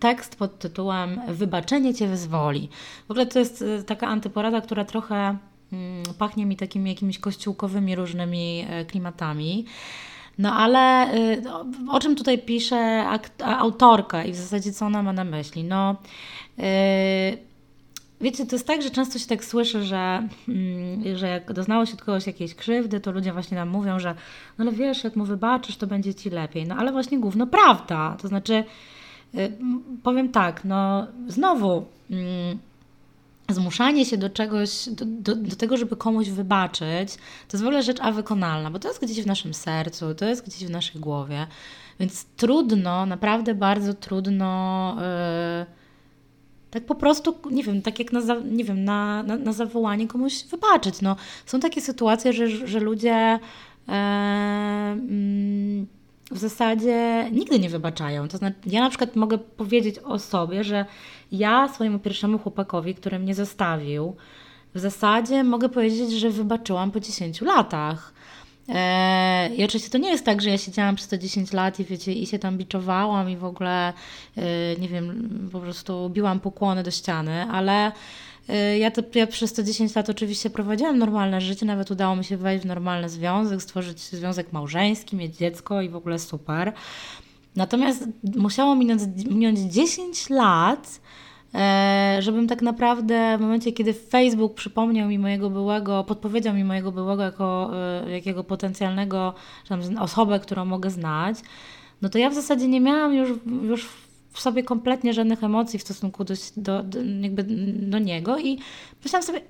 tekst 0.00 0.36
pod 0.36 0.58
tytułem 0.58 1.20
Wybaczenie 1.28 1.94
Cię 1.94 2.08
wyzwoli. 2.08 2.68
W 3.08 3.10
ogóle 3.10 3.26
to 3.26 3.38
jest 3.38 3.64
taka 3.86 4.06
antyporada, 4.06 4.60
która 4.60 4.84
trochę 4.84 5.36
pachnie 6.18 6.46
mi 6.46 6.56
takimi 6.56 6.90
jakimiś 6.90 7.18
kościółkowymi 7.18 7.96
różnymi 7.96 8.66
e, 8.70 8.84
klimatami. 8.84 9.64
No 10.38 10.54
ale 10.54 11.14
y, 11.14 11.42
o 11.90 12.00
czym 12.00 12.16
tutaj 12.16 12.38
pisze 12.38 13.06
autorka 13.44 14.24
i 14.24 14.32
w 14.32 14.36
zasadzie 14.36 14.72
co 14.72 14.86
ona 14.86 15.02
ma 15.02 15.12
na 15.12 15.24
myśli? 15.24 15.64
No, 15.64 15.96
wiecie, 18.20 18.46
to 18.46 18.56
jest 18.56 18.66
tak, 18.66 18.82
że 18.82 18.90
często 18.90 19.18
się 19.18 19.26
tak 19.26 19.44
słyszy, 19.44 19.82
że, 19.82 20.28
mm, 20.48 21.16
że 21.16 21.28
jak 21.28 21.52
doznało 21.52 21.86
się 21.86 21.92
od 21.94 22.02
kogoś 22.02 22.26
jakiejś 22.26 22.54
krzywdy, 22.54 23.00
to 23.00 23.12
ludzie 23.12 23.32
właśnie 23.32 23.56
nam 23.56 23.68
mówią, 23.68 24.00
że 24.00 24.14
no 24.58 24.64
ale 24.64 24.72
wiesz, 24.72 25.04
jak 25.04 25.16
mu 25.16 25.24
wybaczysz, 25.24 25.76
to 25.76 25.86
będzie 25.86 26.14
ci 26.14 26.30
lepiej. 26.30 26.66
No 26.66 26.74
ale 26.74 26.92
właśnie 26.92 27.18
główno 27.18 27.46
prawda. 27.46 28.16
To 28.22 28.28
znaczy, 28.28 28.64
y, 29.34 29.52
powiem 30.02 30.28
tak, 30.28 30.64
no 30.64 31.06
znowu 31.28 31.86
mm, 32.10 32.58
zmuszanie 33.48 34.04
się 34.04 34.16
do 34.16 34.30
czegoś, 34.30 34.88
do, 34.88 35.04
do, 35.04 35.34
do, 35.34 35.56
tego, 35.56 35.76
żeby 35.76 35.96
komuś 35.96 36.28
wybaczyć, 36.28 37.14
to 37.48 37.56
jest 37.56 37.64
w 37.64 37.66
ogóle 37.66 37.82
rzecz 37.82 38.00
awykonalna, 38.00 38.70
bo 38.70 38.78
to 38.78 38.88
jest 38.88 39.04
gdzieś 39.04 39.22
w 39.22 39.26
naszym 39.26 39.54
sercu, 39.54 40.14
to 40.14 40.24
jest 40.24 40.46
gdzieś 40.46 40.64
w 40.68 40.70
naszej 40.70 41.00
głowie. 41.00 41.46
Więc 42.00 42.24
trudno, 42.24 43.06
naprawdę 43.06 43.54
bardzo 43.54 43.94
trudno. 43.94 44.96
Yy, 45.60 45.85
tak 46.76 46.86
po 46.86 46.94
prostu, 46.94 47.34
nie 47.50 47.62
wiem, 47.62 47.82
tak 47.82 47.98
jak 47.98 48.12
na, 48.12 48.20
nie 48.50 48.64
wiem, 48.64 48.84
na, 48.84 49.22
na, 49.22 49.36
na 49.36 49.52
zawołanie 49.52 50.08
komuś 50.08 50.44
wybaczyć. 50.44 51.00
No, 51.02 51.16
są 51.46 51.60
takie 51.60 51.80
sytuacje, 51.80 52.32
że, 52.32 52.48
że 52.48 52.80
ludzie. 52.80 53.38
Yy, 53.88 53.94
yy, 55.80 55.96
w 56.30 56.38
zasadzie 56.38 57.28
nigdy 57.32 57.58
nie 57.58 57.70
wybaczają. 57.70 58.28
To 58.28 58.36
znaczy, 58.36 58.56
ja 58.66 58.80
na 58.80 58.88
przykład 58.88 59.16
mogę 59.16 59.38
powiedzieć 59.38 59.98
o 59.98 60.18
sobie, 60.18 60.64
że 60.64 60.84
ja 61.32 61.68
swojemu 61.68 61.98
pierwszemu 61.98 62.38
chłopakowi, 62.38 62.94
który 62.94 63.18
mnie 63.18 63.34
zostawił, 63.34 64.16
w 64.74 64.78
zasadzie 64.78 65.44
mogę 65.44 65.68
powiedzieć, 65.68 66.12
że 66.12 66.30
wybaczyłam 66.30 66.90
po 66.90 67.00
10 67.00 67.40
latach. 67.40 68.12
Eee, 68.68 69.60
I 69.60 69.64
oczywiście 69.64 69.90
to 69.90 69.98
nie 69.98 70.10
jest 70.10 70.24
tak, 70.24 70.42
że 70.42 70.50
ja 70.50 70.58
siedziałam 70.58 70.96
przez 70.96 71.08
te 71.08 71.18
10 71.18 71.52
lat 71.52 71.80
i 71.80 71.84
wiecie, 71.84 72.12
i 72.12 72.26
się 72.26 72.38
tam 72.38 72.58
biczowałam 72.58 73.30
i 73.30 73.36
w 73.36 73.44
ogóle, 73.44 73.92
e, 74.36 74.42
nie 74.80 74.88
wiem, 74.88 75.28
po 75.52 75.60
prostu 75.60 76.10
biłam 76.10 76.40
pokłony 76.40 76.82
do 76.82 76.90
ściany, 76.90 77.42
ale 77.42 77.92
e, 78.48 78.78
ja, 78.78 78.90
to, 78.90 79.02
ja 79.14 79.26
przez 79.26 79.52
te 79.52 79.64
10 79.64 79.94
lat 79.94 80.10
oczywiście 80.10 80.50
prowadziłam 80.50 80.98
normalne 80.98 81.40
życie, 81.40 81.66
nawet 81.66 81.90
udało 81.90 82.16
mi 82.16 82.24
się 82.24 82.36
wejść 82.36 82.64
w 82.64 82.66
normalny 82.66 83.08
związek, 83.08 83.62
stworzyć 83.62 84.00
związek 84.00 84.52
małżeński, 84.52 85.16
mieć 85.16 85.36
dziecko 85.36 85.82
i 85.82 85.88
w 85.88 85.96
ogóle 85.96 86.18
super. 86.18 86.72
Natomiast 87.56 88.08
musiało 88.36 88.74
minąć, 88.74 89.02
minąć 89.30 89.58
10 89.58 90.30
lat, 90.30 91.00
e, 91.00 91.25
żebym 92.22 92.48
tak 92.48 92.62
naprawdę 92.62 93.36
w 93.38 93.40
momencie, 93.40 93.72
kiedy 93.72 93.92
Facebook 93.92 94.54
przypomniał 94.54 95.08
mi 95.08 95.18
mojego 95.18 95.50
byłego, 95.50 96.04
podpowiedział 96.04 96.54
mi 96.54 96.64
mojego 96.64 96.92
byłego 96.92 97.22
jako 97.22 97.70
e, 98.06 98.10
jakiego 98.10 98.44
potencjalnego 98.44 99.34
tam, 99.68 99.80
osobę, 100.00 100.40
którą 100.40 100.64
mogę 100.64 100.90
znać, 100.90 101.38
no 102.02 102.08
to 102.08 102.18
ja 102.18 102.30
w 102.30 102.34
zasadzie 102.34 102.68
nie 102.68 102.80
miałam 102.80 103.14
już, 103.14 103.30
już 103.62 103.88
w 104.32 104.40
sobie 104.40 104.62
kompletnie 104.62 105.12
żadnych 105.12 105.44
emocji 105.44 105.78
w 105.78 105.82
stosunku 105.82 106.24
do, 106.24 106.34
do, 106.56 106.82
do 106.82 106.98
do 107.72 107.98
niego 107.98 108.38
i 108.38 108.58
myślałam 109.04 109.26
sobie, 109.26 109.40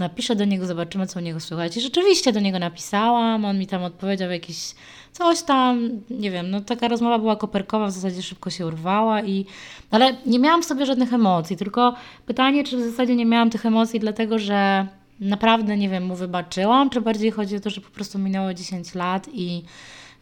napiszę 0.00 0.36
do 0.36 0.44
niego, 0.44 0.66
zobaczymy, 0.66 1.06
co 1.06 1.20
u 1.20 1.22
niego 1.22 1.40
słychać. 1.40 1.76
I 1.76 1.80
rzeczywiście 1.80 2.32
do 2.32 2.40
niego 2.40 2.58
napisałam, 2.58 3.44
on 3.44 3.58
mi 3.58 3.66
tam 3.66 3.82
odpowiedział 3.82 4.30
jakieś 4.30 4.74
coś 5.12 5.42
tam, 5.42 5.90
nie 6.10 6.30
wiem, 6.30 6.50
no 6.50 6.60
taka 6.60 6.88
rozmowa 6.88 7.18
była 7.18 7.36
koperkowa, 7.36 7.86
w 7.86 7.90
zasadzie 7.90 8.22
szybko 8.22 8.50
się 8.50 8.66
urwała 8.66 9.22
i, 9.22 9.46
ale 9.90 10.16
nie 10.26 10.38
miałam 10.38 10.62
w 10.62 10.64
sobie 10.64 10.86
żadnych 10.86 11.14
emocji, 11.14 11.56
tylko 11.56 11.94
pytanie, 12.26 12.64
czy 12.64 12.76
w 12.76 12.90
zasadzie 12.90 13.16
nie 13.16 13.26
miałam 13.26 13.50
tych 13.50 13.66
emocji 13.66 14.00
dlatego, 14.00 14.38
że 14.38 14.86
naprawdę, 15.20 15.76
nie 15.76 15.88
wiem, 15.88 16.06
mu 16.06 16.14
wybaczyłam, 16.14 16.90
czy 16.90 17.00
bardziej 17.00 17.30
chodzi 17.30 17.56
o 17.56 17.60
to, 17.60 17.70
że 17.70 17.80
po 17.80 17.90
prostu 17.90 18.18
minęło 18.18 18.54
10 18.54 18.94
lat 18.94 19.28
i 19.32 19.62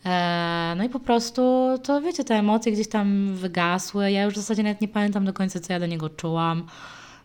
e, 0.05 0.75
no 0.77 0.85
i 0.85 0.89
po 0.89 1.01
prostu, 1.01 1.43
to 1.83 2.01
wiecie, 2.01 2.25
te 2.25 2.35
emocje 2.35 2.73
gdzieś 2.73 2.89
tam 2.89 3.35
wygasły. 3.35 4.13
Ja 4.13 4.23
już 4.23 4.35
w 4.35 4.37
zasadzie 4.37 4.63
nawet 4.63 4.81
nie 4.81 4.89
pamiętam 4.89 5.25
do 5.25 5.33
końca, 5.33 5.61
co 5.61 5.73
ja 5.73 5.81
do 5.81 5.87
niego 5.87 6.09
czułam. 6.09 6.67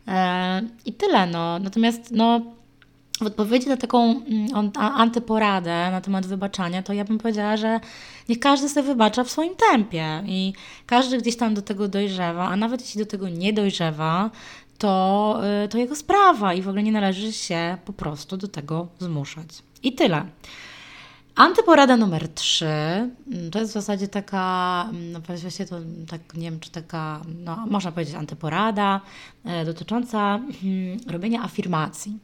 E, 0.08 0.62
I 0.86 0.94
tyle, 0.94 1.28
no. 1.28 1.60
Natomiast, 1.60 2.12
no, 2.12 2.42
w 3.22 3.26
odpowiedzi 3.26 3.68
na 3.68 3.78
taką 3.78 4.26
mm, 4.26 4.72
antyporadę 4.76 5.92
na 5.92 6.02
temat 6.02 6.26
wybaczania, 6.26 6.84
to 6.84 6.94
ja 6.94 7.06
bym 7.06 7.18
powiedziała, 7.18 7.58
że 7.58 7.80
niech 8.30 8.40
każdy 8.40 8.70
sobie 8.70 8.88
wybacza 8.88 9.24
w 9.24 9.32
swoim 9.32 9.56
tempie 9.72 10.24
i 10.26 10.54
każdy 10.86 11.18
gdzieś 11.18 11.38
tam 11.38 11.54
do 11.54 11.62
tego 11.62 11.88
dojrzewa, 11.88 12.48
a 12.48 12.56
nawet 12.56 12.82
jeśli 12.82 13.00
do 13.00 13.06
tego 13.06 13.30
nie 13.30 13.54
dojrzewa, 13.54 14.30
to, 14.78 15.42
y, 15.66 15.68
to 15.68 15.78
jego 15.78 15.96
sprawa 15.96 16.54
i 16.54 16.62
w 16.62 16.68
ogóle 16.68 16.84
nie 16.84 16.92
należy 16.92 17.34
się 17.34 17.78
po 17.86 17.94
prostu 17.94 18.38
do 18.38 18.48
tego 18.48 18.88
zmuszać. 19.00 19.48
I 19.84 19.94
tyle. 19.94 20.26
Antyporada 21.36 21.98
numer 21.98 22.28
3 22.28 22.66
mm, 22.66 23.52
to 23.52 23.60
jest 23.60 23.72
w 23.72 23.74
zasadzie 23.74 24.08
taka, 24.08 24.88
mm, 24.90 25.12
no 25.12 25.20
właściwie 25.20 25.66
to 25.66 25.80
tak, 26.08 26.34
nie 26.34 26.52
wiem, 26.52 26.60
czy 26.60 26.72
taka, 26.72 27.22
no 27.46 27.66
można 27.70 27.92
powiedzieć 27.92 28.16
antyporada 28.16 29.02
e, 29.46 29.66
dotycząca 29.66 30.36
mm, 30.36 31.00
robienia 31.08 31.44
afirmacji. 31.44 32.18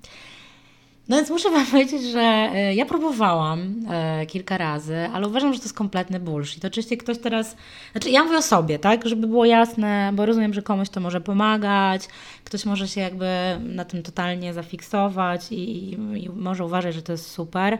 No 1.09 1.15
więc 1.15 1.29
muszę 1.29 1.49
Wam 1.49 1.65
powiedzieć, 1.71 2.03
że 2.03 2.19
e, 2.21 2.75
ja 2.75 2.85
próbowałam 2.85 3.75
e, 3.89 4.25
kilka 4.25 4.57
razy, 4.57 5.09
ale 5.13 5.27
uważam, 5.27 5.53
że 5.53 5.59
to 5.59 5.65
jest 5.65 5.77
kompletny 5.77 6.19
bullshit. 6.19 6.65
Oczywiście 6.65 6.97
ktoś 6.97 7.17
teraz, 7.17 7.55
znaczy 7.91 8.09
ja 8.09 8.23
mówię 8.23 8.37
o 8.37 8.41
sobie, 8.41 8.79
tak, 8.79 9.07
żeby 9.07 9.27
było 9.27 9.45
jasne, 9.45 10.11
bo 10.13 10.25
rozumiem, 10.25 10.53
że 10.53 10.61
komuś 10.61 10.89
to 10.89 10.99
może 10.99 11.21
pomagać, 11.21 12.07
ktoś 12.43 12.65
może 12.65 12.87
się 12.87 13.01
jakby 13.01 13.27
na 13.59 13.85
tym 13.85 14.03
totalnie 14.03 14.53
zafiksować 14.53 15.51
i, 15.51 15.93
i 15.93 16.29
może 16.35 16.65
uważać, 16.65 16.95
że 16.95 17.01
to 17.01 17.11
jest 17.11 17.31
super. 17.31 17.77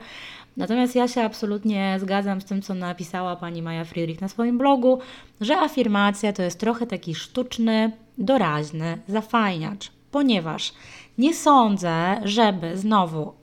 Natomiast 0.57 0.95
ja 0.95 1.07
się 1.07 1.21
absolutnie 1.21 1.97
zgadzam 1.99 2.41
z 2.41 2.45
tym, 2.45 2.61
co 2.61 2.73
napisała 2.73 3.35
pani 3.35 3.61
Maja 3.61 3.85
Friedrich 3.85 4.21
na 4.21 4.27
swoim 4.27 4.57
blogu, 4.57 4.99
że 5.41 5.57
afirmacja 5.57 6.33
to 6.33 6.41
jest 6.41 6.59
trochę 6.59 6.87
taki 6.87 7.15
sztuczny, 7.15 7.91
doraźny 8.17 8.97
zafajniacz, 9.07 9.91
ponieważ 10.11 10.73
nie 11.19 11.33
sądzę, 11.33 12.21
żeby 12.23 12.77
znowu 12.77 13.29
y, 13.29 13.33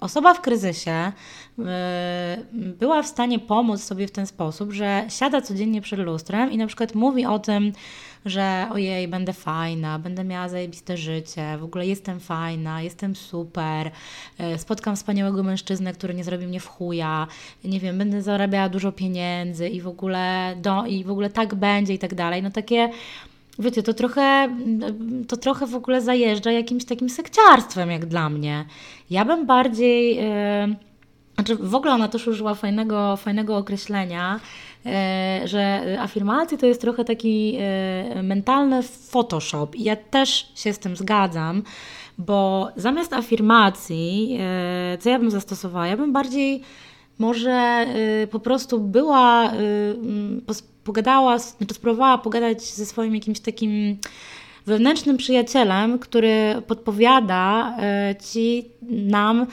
osoba 0.00 0.34
w 0.34 0.40
kryzysie 0.40 1.12
y, 1.58 1.62
była 2.54 3.02
w 3.02 3.06
stanie 3.06 3.38
pomóc 3.38 3.82
sobie 3.82 4.06
w 4.06 4.10
ten 4.10 4.26
sposób, 4.26 4.72
że 4.72 5.04
siada 5.08 5.40
codziennie 5.40 5.80
przed 5.80 6.00
lustrem 6.00 6.52
i 6.52 6.58
na 6.58 6.66
przykład 6.66 6.94
mówi 6.94 7.26
o 7.26 7.38
tym, 7.38 7.72
że 8.24 8.68
ojej, 8.72 9.08
będę 9.08 9.32
fajna, 9.32 9.98
będę 9.98 10.24
miała 10.24 10.48
zajebiste 10.48 10.96
życie, 10.96 11.58
w 11.58 11.64
ogóle 11.64 11.86
jestem 11.86 12.20
fajna, 12.20 12.82
jestem 12.82 13.16
super, 13.16 13.90
y, 14.54 14.58
spotkam 14.58 14.96
wspaniałego 14.96 15.42
mężczyznę, 15.42 15.92
który 15.92 16.14
nie 16.14 16.24
zrobi 16.24 16.46
mnie 16.46 16.60
w 16.60 16.66
chuja, 16.66 17.26
nie 17.64 17.80
wiem, 17.80 17.98
będę 17.98 18.22
zarabiała 18.22 18.68
dużo 18.68 18.92
pieniędzy 18.92 19.68
i 19.68 19.80
w 19.80 19.88
ogóle, 19.88 20.54
do, 20.62 20.86
i 20.86 21.04
w 21.04 21.10
ogóle 21.10 21.30
tak 21.30 21.54
będzie 21.54 21.94
i 21.94 21.98
tak 21.98 22.14
dalej. 22.14 22.42
No 22.42 22.50
takie 22.50 22.90
Wiecie, 23.58 23.82
to 23.82 23.94
trochę, 23.94 24.48
to 25.28 25.36
trochę 25.36 25.66
w 25.66 25.74
ogóle 25.74 26.00
zajeżdża 26.00 26.52
jakimś 26.52 26.84
takim 26.84 27.10
sekciarstwem, 27.10 27.90
jak 27.90 28.06
dla 28.06 28.30
mnie. 28.30 28.64
Ja 29.10 29.24
bym 29.24 29.46
bardziej. 29.46 30.16
Yy, 30.16 30.76
znaczy, 31.34 31.56
w 31.56 31.74
ogóle 31.74 31.92
ona 31.92 32.08
też 32.08 32.28
użyła 32.28 32.54
fajnego, 32.54 33.16
fajnego 33.16 33.56
określenia, 33.56 34.40
yy, 34.84 34.92
że 35.48 35.82
afirmacje 36.00 36.58
to 36.58 36.66
jest 36.66 36.80
trochę 36.80 37.04
taki 37.04 37.52
yy, 37.52 38.22
mentalny 38.22 38.82
Photoshop. 38.82 39.68
I 39.74 39.84
ja 39.84 39.96
też 39.96 40.52
się 40.54 40.72
z 40.72 40.78
tym 40.78 40.96
zgadzam, 40.96 41.62
bo 42.18 42.68
zamiast 42.76 43.12
afirmacji, 43.12 44.38
co 45.00 45.10
ja 45.10 45.18
bym 45.18 45.30
zastosowała? 45.30 45.86
Ja 45.86 45.96
bym 45.96 46.12
bardziej 46.12 46.62
może 47.18 47.86
po 48.30 48.40
prostu 48.40 48.80
była 48.80 49.52
pogadała, 50.84 51.38
znaczy 51.38 51.74
spróbowała 51.74 52.18
pogadać 52.18 52.62
ze 52.62 52.86
swoim 52.86 53.14
jakimś 53.14 53.40
takim 53.40 53.96
wewnętrznym 54.66 55.16
przyjacielem, 55.16 55.98
który 55.98 56.62
podpowiada 56.66 57.76
e, 57.78 58.14
ci 58.32 58.64
nam 58.82 59.46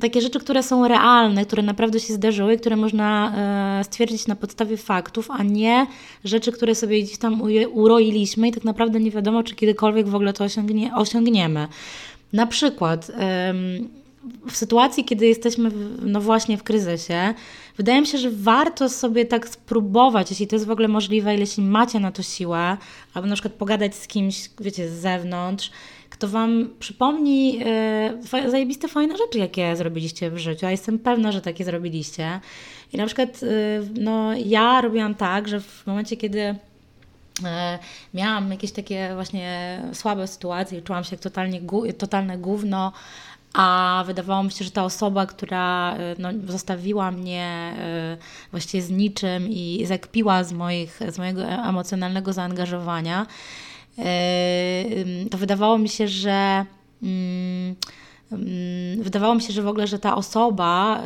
takie 0.00 0.20
rzeczy, 0.20 0.40
które 0.40 0.62
są 0.62 0.88
realne, 0.88 1.46
które 1.46 1.62
naprawdę 1.62 2.00
się 2.00 2.14
zdarzyły, 2.14 2.58
które 2.58 2.76
można 2.76 3.32
e, 3.80 3.84
stwierdzić 3.84 4.26
na 4.26 4.36
podstawie 4.36 4.76
faktów, 4.76 5.30
a 5.30 5.42
nie 5.42 5.86
rzeczy, 6.24 6.52
które 6.52 6.74
sobie 6.74 7.02
gdzieś 7.02 7.18
tam 7.18 7.42
uroiliśmy 7.72 8.48
i 8.48 8.52
tak 8.52 8.64
naprawdę 8.64 9.00
nie 9.00 9.10
wiadomo, 9.10 9.42
czy 9.42 9.54
kiedykolwiek 9.54 10.08
w 10.08 10.14
ogóle 10.14 10.32
to 10.32 10.44
osiągnie, 10.44 10.94
osiągniemy. 10.94 11.68
Na 12.32 12.46
przykład 12.46 13.10
w 14.46 14.56
sytuacji, 14.56 15.04
kiedy 15.04 15.26
jesteśmy 15.26 15.70
w, 15.70 16.06
no 16.06 16.20
właśnie 16.20 16.58
w 16.58 16.62
kryzysie, 16.62 17.34
wydaje 17.76 18.00
mi 18.00 18.06
się, 18.06 18.18
że 18.18 18.30
warto 18.30 18.88
sobie 18.88 19.24
tak 19.24 19.48
spróbować, 19.48 20.30
jeśli 20.30 20.46
to 20.46 20.56
jest 20.56 20.66
w 20.66 20.70
ogóle 20.70 20.88
możliwe, 20.88 21.36
jeśli 21.36 21.62
macie 21.62 22.00
na 22.00 22.12
to 22.12 22.22
siłę, 22.22 22.76
albo 23.14 23.28
na 23.28 23.34
przykład 23.34 23.54
pogadać 23.54 23.94
z 23.94 24.06
kimś, 24.06 24.50
wiecie, 24.60 24.88
z 24.88 24.92
zewnątrz, 24.92 25.70
kto 26.10 26.28
Wam 26.28 26.70
przypomni 26.78 27.58
yy, 28.32 28.50
zajebiste, 28.50 28.88
fajne 28.88 29.16
rzeczy, 29.16 29.38
jakie 29.38 29.76
zrobiliście 29.76 30.30
w 30.30 30.38
życiu. 30.38 30.66
A 30.66 30.70
jestem 30.70 30.98
pewna, 30.98 31.32
że 31.32 31.40
takie 31.40 31.64
zrobiliście. 31.64 32.40
I 32.92 32.96
na 32.96 33.06
przykład, 33.06 33.42
yy, 33.42 33.48
no, 34.00 34.34
ja 34.34 34.80
robiłam 34.80 35.14
tak, 35.14 35.48
że 35.48 35.60
w 35.60 35.86
momencie, 35.86 36.16
kiedy 36.16 36.54
e, 37.44 37.78
miałam 38.14 38.50
jakieś 38.50 38.72
takie 38.72 39.10
właśnie 39.14 39.82
słabe 39.92 40.26
sytuacje, 40.26 40.82
czułam 40.82 41.04
się 41.04 41.14
jak 41.14 41.20
totalnie, 41.20 41.60
totalne 41.98 42.38
gówno, 42.38 42.92
a 43.54 44.04
wydawało 44.06 44.42
mi 44.42 44.50
się, 44.50 44.64
że 44.64 44.70
ta 44.70 44.84
osoba, 44.84 45.26
która 45.26 45.96
no, 46.18 46.28
zostawiła 46.46 47.10
mnie 47.10 47.74
właściwie 48.50 48.82
z 48.82 48.90
niczym 48.90 49.48
i 49.48 49.86
zakpiła 49.86 50.44
z, 50.44 50.52
moich, 50.52 51.00
z 51.08 51.18
mojego 51.18 51.42
emocjonalnego 51.44 52.32
zaangażowania, 52.32 53.26
to 55.30 55.38
wydawało 55.38 55.78
mi 55.78 55.88
się, 55.88 56.08
że. 56.08 56.64
Wydawało 58.98 59.34
mi 59.34 59.42
się, 59.42 59.52
że 59.52 59.62
w 59.62 59.68
ogóle, 59.68 59.86
że 59.86 59.98
ta 59.98 60.16
osoba 60.16 61.02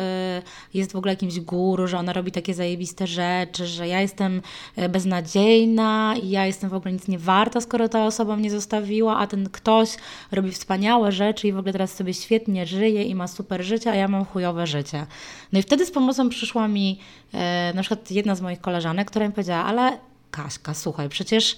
y, 0.73 0.79
jest 0.79 0.93
w 0.93 0.97
ogóle 0.97 1.13
jakimś 1.13 1.41
guru, 1.41 1.87
że 1.87 1.99
ona 1.99 2.13
robi 2.13 2.33
takie 2.33 2.55
zajebiste 2.55 3.07
rzeczy, 3.07 3.67
że 3.67 3.89
ja 3.89 4.01
jestem 4.01 4.43
y, 4.79 4.89
beznadziejna 4.89 6.15
i 6.23 6.31
ja 6.31 6.47
jestem 6.47 6.71
w 6.71 6.75
ogóle 6.75 6.93
nic 6.93 7.09
nie 7.09 7.19
warta, 7.19 7.61
skoro 7.61 7.89
ta 7.89 8.07
osoba 8.07 8.37
mnie 8.37 8.51
zostawiła, 8.51 9.19
a 9.19 9.27
ten 9.27 9.49
ktoś 9.51 9.97
robi 10.33 10.51
wspaniałe 10.51 11.13
rzeczy 11.13 11.49
i 11.49 11.53
w 11.53 11.59
ogóle 11.59 11.73
teraz 11.73 11.95
sobie 11.95 12.15
świetnie 12.15 12.67
żyje 12.67 13.03
i 13.03 13.15
ma 13.15 13.29
super 13.29 13.63
życie, 13.63 13.91
a 13.91 13.95
ja 13.95 14.09
mam 14.09 14.25
chujowe 14.25 14.67
życie. 14.67 15.07
No 15.53 15.59
i 15.59 15.63
wtedy 15.63 15.87
z 15.87 15.91
pomocą 15.91 16.29
przyszła 16.29 16.69
mi 16.69 16.99
y, 17.35 17.75
na 17.75 17.83
przykład 17.83 18.11
jedna 18.11 18.35
z 18.35 18.41
moich 18.41 18.61
koleżanek, 18.61 19.11
która 19.11 19.27
mi 19.27 19.33
powiedziała, 19.33 19.65
ale 19.65 19.99
Kaśka, 20.31 20.75
słuchaj, 20.75 21.09
przecież 21.09 21.57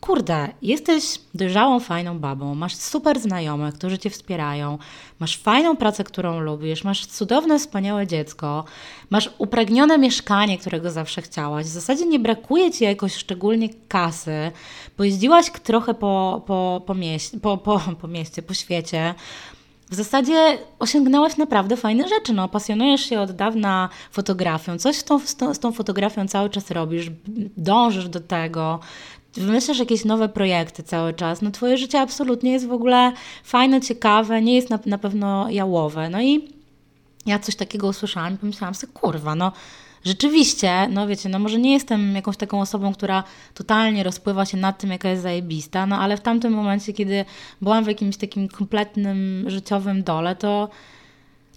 kurde, 0.00 0.48
jesteś 0.62 1.18
dojrzałą, 1.34 1.80
fajną 1.80 2.18
babą, 2.18 2.54
masz 2.54 2.76
super 2.76 3.20
znajomych, 3.20 3.74
którzy 3.74 3.98
cię 3.98 4.10
wspierają, 4.10 4.78
masz 5.18 5.38
fajną 5.38 5.76
pracę, 5.76 6.04
którą 6.04 6.40
lubisz, 6.40 6.84
masz 6.84 7.06
cudowne, 7.06 7.58
wspaniałe 7.58 8.06
dziecko, 8.06 8.64
masz 9.10 9.30
upragnione 9.38 9.98
mieszkanie, 9.98 10.58
którego 10.58 10.90
zawsze 10.90 11.22
chciałaś. 11.22 11.66
W 11.66 11.68
zasadzie 11.68 12.06
nie 12.06 12.18
brakuje 12.18 12.70
ci 12.70 12.84
jakoś 12.84 13.14
szczególnie 13.14 13.68
kasy. 13.88 14.52
Pojeździłaś 14.96 15.50
trochę 15.62 15.94
po, 15.94 16.42
po, 16.46 16.82
po, 16.86 16.94
mieście, 16.94 17.40
po, 17.40 17.56
po, 17.56 17.80
po 18.00 18.08
mieście, 18.08 18.42
po 18.42 18.54
świecie. 18.54 19.14
W 19.90 19.94
zasadzie 19.94 20.58
osiągnęłaś 20.78 21.36
naprawdę 21.36 21.76
fajne 21.76 22.08
rzeczy. 22.08 22.32
No, 22.32 22.48
pasjonujesz 22.48 23.00
się 23.00 23.20
od 23.20 23.32
dawna 23.32 23.88
fotografią, 24.10 24.78
coś 24.78 24.96
z 24.96 25.04
tą, 25.04 25.18
z 25.18 25.36
tą, 25.36 25.54
z 25.54 25.58
tą 25.58 25.72
fotografią 25.72 26.28
cały 26.28 26.50
czas 26.50 26.70
robisz, 26.70 27.10
dążysz 27.56 28.08
do 28.08 28.20
tego, 28.20 28.80
wymyślasz 29.38 29.78
jakieś 29.78 30.04
nowe 30.04 30.28
projekty 30.28 30.82
cały 30.82 31.14
czas, 31.14 31.42
no 31.42 31.50
twoje 31.50 31.78
życie 31.78 32.00
absolutnie 32.00 32.52
jest 32.52 32.66
w 32.66 32.72
ogóle 32.72 33.12
fajne, 33.44 33.80
ciekawe, 33.80 34.42
nie 34.42 34.54
jest 34.54 34.70
na, 34.70 34.78
na 34.86 34.98
pewno 34.98 35.50
jałowe. 35.50 36.10
No 36.10 36.22
i 36.22 36.48
ja 37.26 37.38
coś 37.38 37.56
takiego 37.56 37.88
usłyszałam 37.88 38.34
i 38.34 38.38
pomyślałam 38.38 38.74
sobie, 38.74 38.92
kurwa, 38.92 39.34
no 39.34 39.52
rzeczywiście, 40.04 40.88
no 40.88 41.06
wiecie, 41.06 41.28
no 41.28 41.38
może 41.38 41.58
nie 41.58 41.72
jestem 41.72 42.14
jakąś 42.14 42.36
taką 42.36 42.60
osobą, 42.60 42.94
która 42.94 43.24
totalnie 43.54 44.02
rozpływa 44.02 44.44
się 44.44 44.56
nad 44.56 44.78
tym, 44.78 44.90
jaka 44.90 45.08
jest 45.08 45.22
zajebista, 45.22 45.86
no 45.86 45.98
ale 45.98 46.16
w 46.16 46.20
tamtym 46.20 46.52
momencie, 46.52 46.92
kiedy 46.92 47.24
byłam 47.62 47.84
w 47.84 47.88
jakimś 47.88 48.16
takim 48.16 48.48
kompletnym 48.48 49.44
życiowym 49.46 50.02
dole, 50.02 50.36
to, 50.36 50.68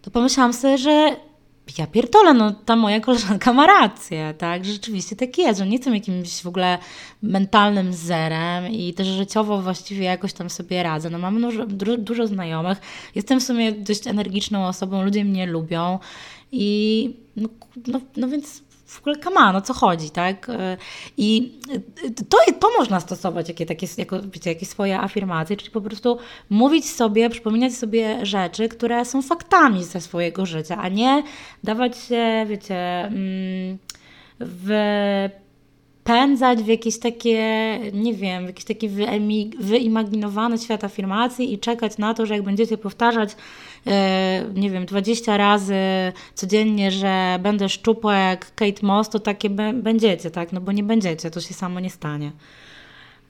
to 0.02 0.12
pomyślałam 0.12 0.54
sobie, 0.54 0.78
że 0.78 1.16
ja 1.78 1.88
pierdolę, 1.88 2.34
no 2.34 2.52
ta 2.52 2.76
moja 2.76 3.00
koleżanka 3.00 3.54
ma 3.54 3.68
rację, 3.68 4.34
tak? 4.38 4.66
Rzeczywiście 4.66 5.16
tak 5.16 5.38
jest, 5.38 5.60
że 5.60 5.66
nie 5.66 5.76
jestem 5.76 5.94
jakimś 5.94 6.42
w 6.42 6.48
ogóle 6.48 6.78
mentalnym 7.22 7.94
zerem 7.94 8.68
i 8.68 8.94
też 8.94 9.08
życiowo 9.08 9.62
właściwie 9.62 10.06
jakoś 10.06 10.34
tam 10.34 10.50
sobie 10.50 10.84
radzę. 10.84 11.10
No 11.10 11.20
mam 11.20 11.42
dużo, 11.42 11.98
dużo 11.98 12.28
znajomych, 12.28 12.78
jestem 13.16 13.40
w 13.40 13.44
sumie 13.44 13.72
dość 13.72 14.08
energiczną 14.08 14.68
osobą, 14.68 15.04
ludzie 15.04 15.26
mnie 15.26 15.46
lubią 15.46 16.00
i 16.52 17.14
no, 17.36 17.50
no, 17.88 18.02
no 18.18 18.28
więc 18.28 18.69
w 18.90 19.00
ogóle 19.00 19.16
kama, 19.16 19.54
no 19.54 19.62
co 19.62 19.74
chodzi, 19.74 20.10
tak? 20.10 20.48
I 21.18 21.60
to, 22.30 22.38
to 22.60 22.68
można 22.78 23.00
stosować, 23.00 23.50
jakie, 23.50 23.66
takie, 23.66 23.88
jako, 23.98 24.22
wiecie, 24.22 24.50
jakieś 24.50 24.70
swoje 24.70 25.00
afirmacje, 25.00 25.58
czyli 25.58 25.72
po 25.72 25.82
prostu 25.82 26.18
mówić 26.50 26.90
sobie, 26.90 27.30
przypominać 27.30 27.74
sobie 27.74 28.26
rzeczy, 28.26 28.70
które 28.70 29.06
są 29.06 29.22
faktami 29.22 29.84
ze 29.84 30.02
swojego 30.02 30.46
życia, 30.46 30.78
a 30.78 30.90
nie 30.90 31.24
dawać 31.64 31.98
się, 31.98 32.46
wiecie, 32.48 33.06
mm, 33.06 33.78
w 34.40 34.70
wpędzać 36.10 36.64
w 36.64 36.68
jakieś 36.68 37.00
takie, 37.00 37.40
nie 37.94 38.14
wiem, 38.14 38.44
w 38.44 38.48
jakiś 38.48 38.66
taki 38.66 38.90
wyimaginowany 39.60 40.58
świat 40.58 40.84
afirmacji 40.84 41.54
i 41.54 41.60
czekać 41.60 41.98
na 41.98 42.14
to, 42.14 42.26
że 42.26 42.34
jak 42.34 42.44
będziecie 42.44 42.78
powtarzać, 42.78 43.36
e, 43.88 44.46
nie 44.54 44.70
wiem, 44.70 44.86
20 44.86 45.38
razy 45.38 45.76
codziennie, 46.34 46.92
że 46.92 47.40
będę 47.42 47.70
szczupła 47.70 48.16
jak 48.16 48.56
Kate 48.56 48.88
Moss, 48.88 49.10
to 49.10 49.20
takie 49.20 49.50
będziecie, 49.74 50.32
tak? 50.32 50.54
No 50.54 50.62
bo 50.62 50.72
nie 50.72 50.84
będziecie, 50.84 51.32
to 51.32 51.42
się 51.42 51.54
samo 51.54 51.80
nie 51.80 51.90
stanie. 51.90 52.32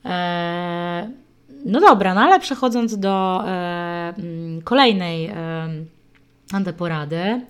E, 0.04 1.10
no 1.64 1.80
dobra, 1.80 2.14
no 2.14 2.20
ale 2.20 2.40
przechodząc 2.40 2.98
do 2.98 3.42
e, 3.46 4.14
kolejnej 4.64 5.30
antyporady, 6.52 7.40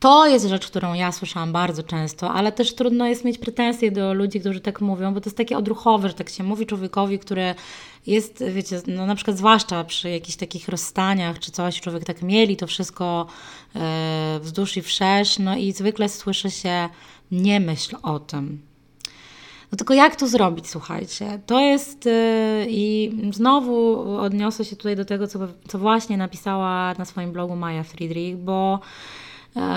to 0.00 0.26
jest 0.26 0.46
rzecz, 0.46 0.66
którą 0.66 0.94
ja 0.94 1.12
słyszałam 1.12 1.52
bardzo 1.52 1.82
często, 1.82 2.32
ale 2.32 2.52
też 2.52 2.74
trudno 2.74 3.06
jest 3.06 3.24
mieć 3.24 3.38
pretensje 3.38 3.90
do 3.90 4.14
ludzi, 4.14 4.40
którzy 4.40 4.60
tak 4.60 4.80
mówią, 4.80 5.14
bo 5.14 5.20
to 5.20 5.28
jest 5.28 5.36
takie 5.36 5.58
odruchowe, 5.58 6.08
że 6.08 6.14
tak 6.14 6.30
się 6.30 6.44
mówi 6.44 6.66
człowiekowi, 6.66 7.18
który 7.18 7.54
jest, 8.06 8.44
wiecie, 8.52 8.82
no 8.86 9.06
na 9.06 9.14
przykład 9.14 9.36
zwłaszcza 9.36 9.84
przy 9.84 10.10
jakichś 10.10 10.36
takich 10.36 10.68
rozstaniach 10.68 11.38
czy 11.38 11.52
coś, 11.52 11.80
człowiek 11.80 12.04
tak 12.04 12.22
mieli 12.22 12.56
to 12.56 12.66
wszystko 12.66 13.26
e, 13.76 14.40
wzdłuż 14.42 14.76
i 14.76 14.82
wszerz, 14.82 15.38
no 15.38 15.56
i 15.56 15.72
zwykle 15.72 16.08
słyszy 16.08 16.50
się 16.50 16.88
nie 17.30 17.60
myśl 17.60 17.96
o 18.02 18.18
tym. 18.18 18.62
No 19.72 19.78
tylko 19.78 19.94
jak 19.94 20.16
to 20.16 20.28
zrobić, 20.28 20.70
słuchajcie? 20.70 21.40
To 21.46 21.60
jest 21.60 22.06
yy, 22.06 22.66
i 22.68 23.12
znowu 23.32 24.00
odniosę 24.18 24.64
się 24.64 24.76
tutaj 24.76 24.96
do 24.96 25.04
tego, 25.04 25.26
co, 25.26 25.38
co 25.68 25.78
właśnie 25.78 26.16
napisała 26.16 26.94
na 26.98 27.04
swoim 27.04 27.32
blogu 27.32 27.56
Maja 27.56 27.82
Friedrich, 27.82 28.36
bo 28.36 28.80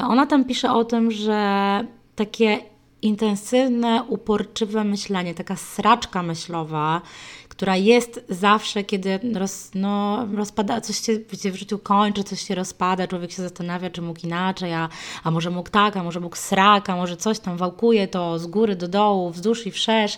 ona 0.07 0.25
tam 0.25 0.45
pisze 0.45 0.73
o 0.73 0.85
tym, 0.85 1.11
że 1.11 1.81
takie 2.15 2.59
intensywne, 3.01 4.03
uporczywe 4.07 4.83
myślenie, 4.83 5.33
taka 5.33 5.55
sraczka 5.55 6.23
myślowa, 6.23 7.01
która 7.49 7.75
jest 7.75 8.25
zawsze, 8.29 8.83
kiedy 8.83 9.19
roz, 9.33 9.71
no, 9.75 10.25
rozpada, 10.35 10.81
coś 10.81 11.01
się 11.01 11.19
wiecie, 11.31 11.51
w 11.51 11.55
życiu 11.55 11.79
kończy, 11.79 12.23
coś 12.23 12.41
się 12.41 12.55
rozpada, 12.55 13.07
człowiek 13.07 13.31
się 13.31 13.41
zastanawia, 13.41 13.89
czy 13.89 14.01
mógł 14.01 14.19
inaczej, 14.23 14.73
a, 14.73 14.89
a 15.23 15.31
może 15.31 15.49
mógł 15.49 15.69
tak, 15.69 15.97
a 15.97 16.03
może 16.03 16.19
mógł 16.19 16.35
srak, 16.35 16.89
a 16.89 16.95
może 16.95 17.17
coś 17.17 17.39
tam 17.39 17.57
wałkuje 17.57 18.07
to 18.07 18.39
z 18.39 18.47
góry 18.47 18.75
do 18.75 18.87
dołu, 18.87 19.31
wzdłuż 19.31 19.67
i 19.67 19.71
wszerz. 19.71 20.17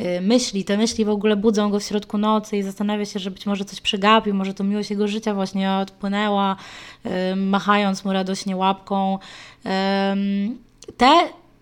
Y, 0.00 0.20
myśli, 0.20 0.64
te 0.64 0.76
myśli 0.76 1.04
w 1.04 1.08
ogóle 1.08 1.36
budzą 1.36 1.70
go 1.70 1.80
w 1.80 1.82
środku 1.82 2.18
nocy 2.18 2.56
i 2.56 2.62
zastanawia 2.62 3.04
się, 3.04 3.18
że 3.18 3.30
być 3.30 3.46
może 3.46 3.64
coś 3.64 3.80
przegapił, 3.80 4.34
może 4.34 4.54
to 4.54 4.64
miłość 4.64 4.90
jego 4.90 5.08
życia 5.08 5.34
właśnie 5.34 5.72
odpłynęła, 5.72 6.56
y, 7.06 7.36
machając 7.36 8.04
mu 8.04 8.12
radośnie 8.12 8.56
łapką. 8.56 9.18
Te, 10.96 11.10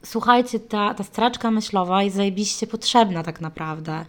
słuchajcie, 0.05 0.61
ta, 0.61 0.95
ta 0.95 1.05
straczka 1.05 1.51
myślowa 1.51 2.03
jest 2.03 2.16
zajebiście 2.16 2.66
potrzebna 2.66 3.23
tak 3.23 3.40
naprawdę. 3.40 4.05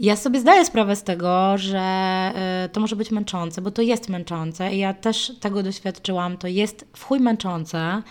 Ja 0.00 0.16
sobie 0.16 0.40
zdaję 0.40 0.64
sprawę 0.64 0.96
z 0.96 1.02
tego, 1.02 1.58
że 1.58 2.32
y, 2.64 2.68
to 2.68 2.80
może 2.80 2.96
być 2.96 3.10
męczące, 3.10 3.62
bo 3.62 3.70
to 3.70 3.82
jest 3.82 4.08
męczące 4.08 4.74
i 4.74 4.78
ja 4.78 4.94
też 4.94 5.32
tego 5.40 5.62
doświadczyłam. 5.62 6.36
To 6.36 6.48
jest 6.48 6.86
w 6.96 7.04
chuj 7.04 7.20
męczące, 7.20 8.02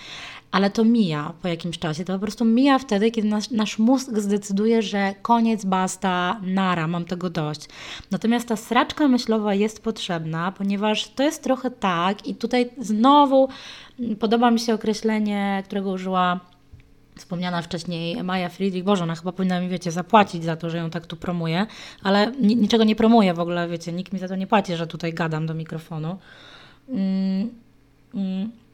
ale 0.55 0.69
to 0.69 0.83
mija 0.83 1.33
po 1.41 1.47
jakimś 1.47 1.79
czasie. 1.79 2.05
To 2.05 2.13
po 2.13 2.19
prostu 2.19 2.45
mija 2.45 2.79
wtedy, 2.79 3.11
kiedy 3.11 3.27
nasz, 3.27 3.49
nasz 3.49 3.79
mózg 3.79 4.17
zdecyduje, 4.17 4.81
że 4.81 5.15
koniec, 5.21 5.65
basta, 5.65 6.39
nara, 6.43 6.87
mam 6.87 7.05
tego 7.05 7.29
dość. 7.29 7.67
Natomiast 8.11 8.47
ta 8.47 8.55
sraczka 8.55 9.07
myślowa 9.07 9.53
jest 9.53 9.83
potrzebna, 9.83 10.51
ponieważ 10.51 11.09
to 11.09 11.23
jest 11.23 11.43
trochę 11.43 11.71
tak, 11.71 12.27
i 12.27 12.35
tutaj 12.35 12.69
znowu 12.77 13.49
podoba 14.19 14.51
mi 14.51 14.59
się 14.59 14.73
określenie, 14.73 15.63
którego 15.65 15.91
użyła 15.91 16.39
wspomniana 17.15 17.61
wcześniej 17.61 18.23
Maja 18.23 18.49
Friedrich, 18.49 18.83
Boże, 18.83 19.03
ona 19.03 19.15
chyba 19.15 19.31
powinna 19.31 19.61
mi, 19.61 19.69
wiecie, 19.69 19.91
zapłacić 19.91 20.43
za 20.43 20.55
to, 20.55 20.69
że 20.69 20.77
ją 20.77 20.89
tak 20.89 21.05
tu 21.07 21.15
promuje, 21.15 21.65
ale 22.03 22.31
niczego 22.39 22.83
nie 22.83 22.95
promuje 22.95 23.33
w 23.33 23.39
ogóle, 23.39 23.67
wiecie, 23.67 23.91
nikt 23.91 24.13
mi 24.13 24.19
za 24.19 24.27
to 24.27 24.35
nie 24.35 24.47
płaci, 24.47 24.75
że 24.75 24.87
tutaj 24.87 25.13
gadam 25.13 25.45
do 25.45 25.53
mikrofonu. 25.53 26.17
Mm, 26.89 27.49
mm 28.13 28.64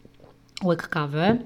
łyk 0.63 0.87
kawy. 0.87 1.37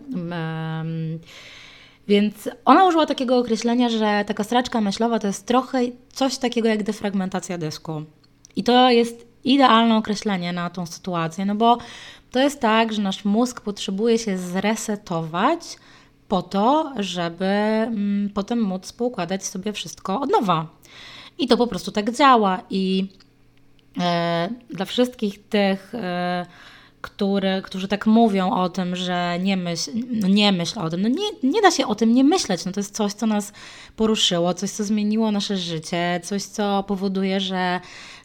Więc 2.07 2.49
ona 2.65 2.85
użyła 2.85 3.05
takiego 3.05 3.37
określenia, 3.37 3.89
że 3.89 4.23
taka 4.27 4.43
straczka 4.43 4.81
myślowa 4.81 5.19
to 5.19 5.27
jest 5.27 5.45
trochę 5.45 5.79
coś 6.13 6.37
takiego 6.37 6.67
jak 6.67 6.83
defragmentacja 6.83 7.57
dysku. 7.57 8.03
I 8.55 8.63
to 8.63 8.89
jest 8.89 9.27
idealne 9.43 9.97
określenie 9.97 10.53
na 10.53 10.69
tą 10.69 10.85
sytuację, 10.85 11.45
no 11.45 11.55
bo 11.55 11.77
to 12.31 12.39
jest 12.39 12.59
tak, 12.59 12.93
że 12.93 13.01
nasz 13.01 13.25
mózg 13.25 13.61
potrzebuje 13.61 14.19
się 14.19 14.37
zresetować 14.37 15.77
po 16.27 16.41
to, 16.41 16.93
żeby 16.99 17.45
mm, 17.45 18.29
potem 18.33 18.61
móc 18.61 18.93
poukładać 18.93 19.45
sobie 19.45 19.73
wszystko 19.73 20.21
od 20.21 20.31
nowa. 20.31 20.67
I 21.37 21.47
to 21.47 21.57
po 21.57 21.67
prostu 21.67 21.91
tak 21.91 22.11
działa. 22.11 22.61
I 22.69 23.07
e, 23.99 24.49
dla 24.69 24.85
wszystkich 24.85 25.47
tych. 25.49 25.95
E, 25.95 26.45
który, 27.05 27.61
którzy 27.61 27.87
tak 27.87 28.05
mówią 28.05 28.51
o 28.51 28.69
tym, 28.69 28.95
że 28.95 29.39
nie 29.39 29.57
myśl, 29.57 29.91
no 30.11 30.27
nie 30.27 30.51
myśl 30.51 30.79
o 30.79 30.89
tym. 30.89 31.01
No 31.01 31.09
nie, 31.09 31.49
nie 31.51 31.61
da 31.61 31.71
się 31.71 31.87
o 31.87 31.95
tym 31.95 32.13
nie 32.13 32.23
myśleć. 32.23 32.65
No 32.65 32.71
to 32.71 32.79
jest 32.79 32.95
coś, 32.95 33.13
co 33.13 33.25
nas 33.25 33.53
poruszyło, 33.95 34.53
coś, 34.53 34.71
co 34.71 34.83
zmieniło 34.83 35.31
nasze 35.31 35.57
życie, 35.57 36.21
coś, 36.23 36.43
co 36.43 36.83
powoduje, 36.83 37.39
że 37.39 37.79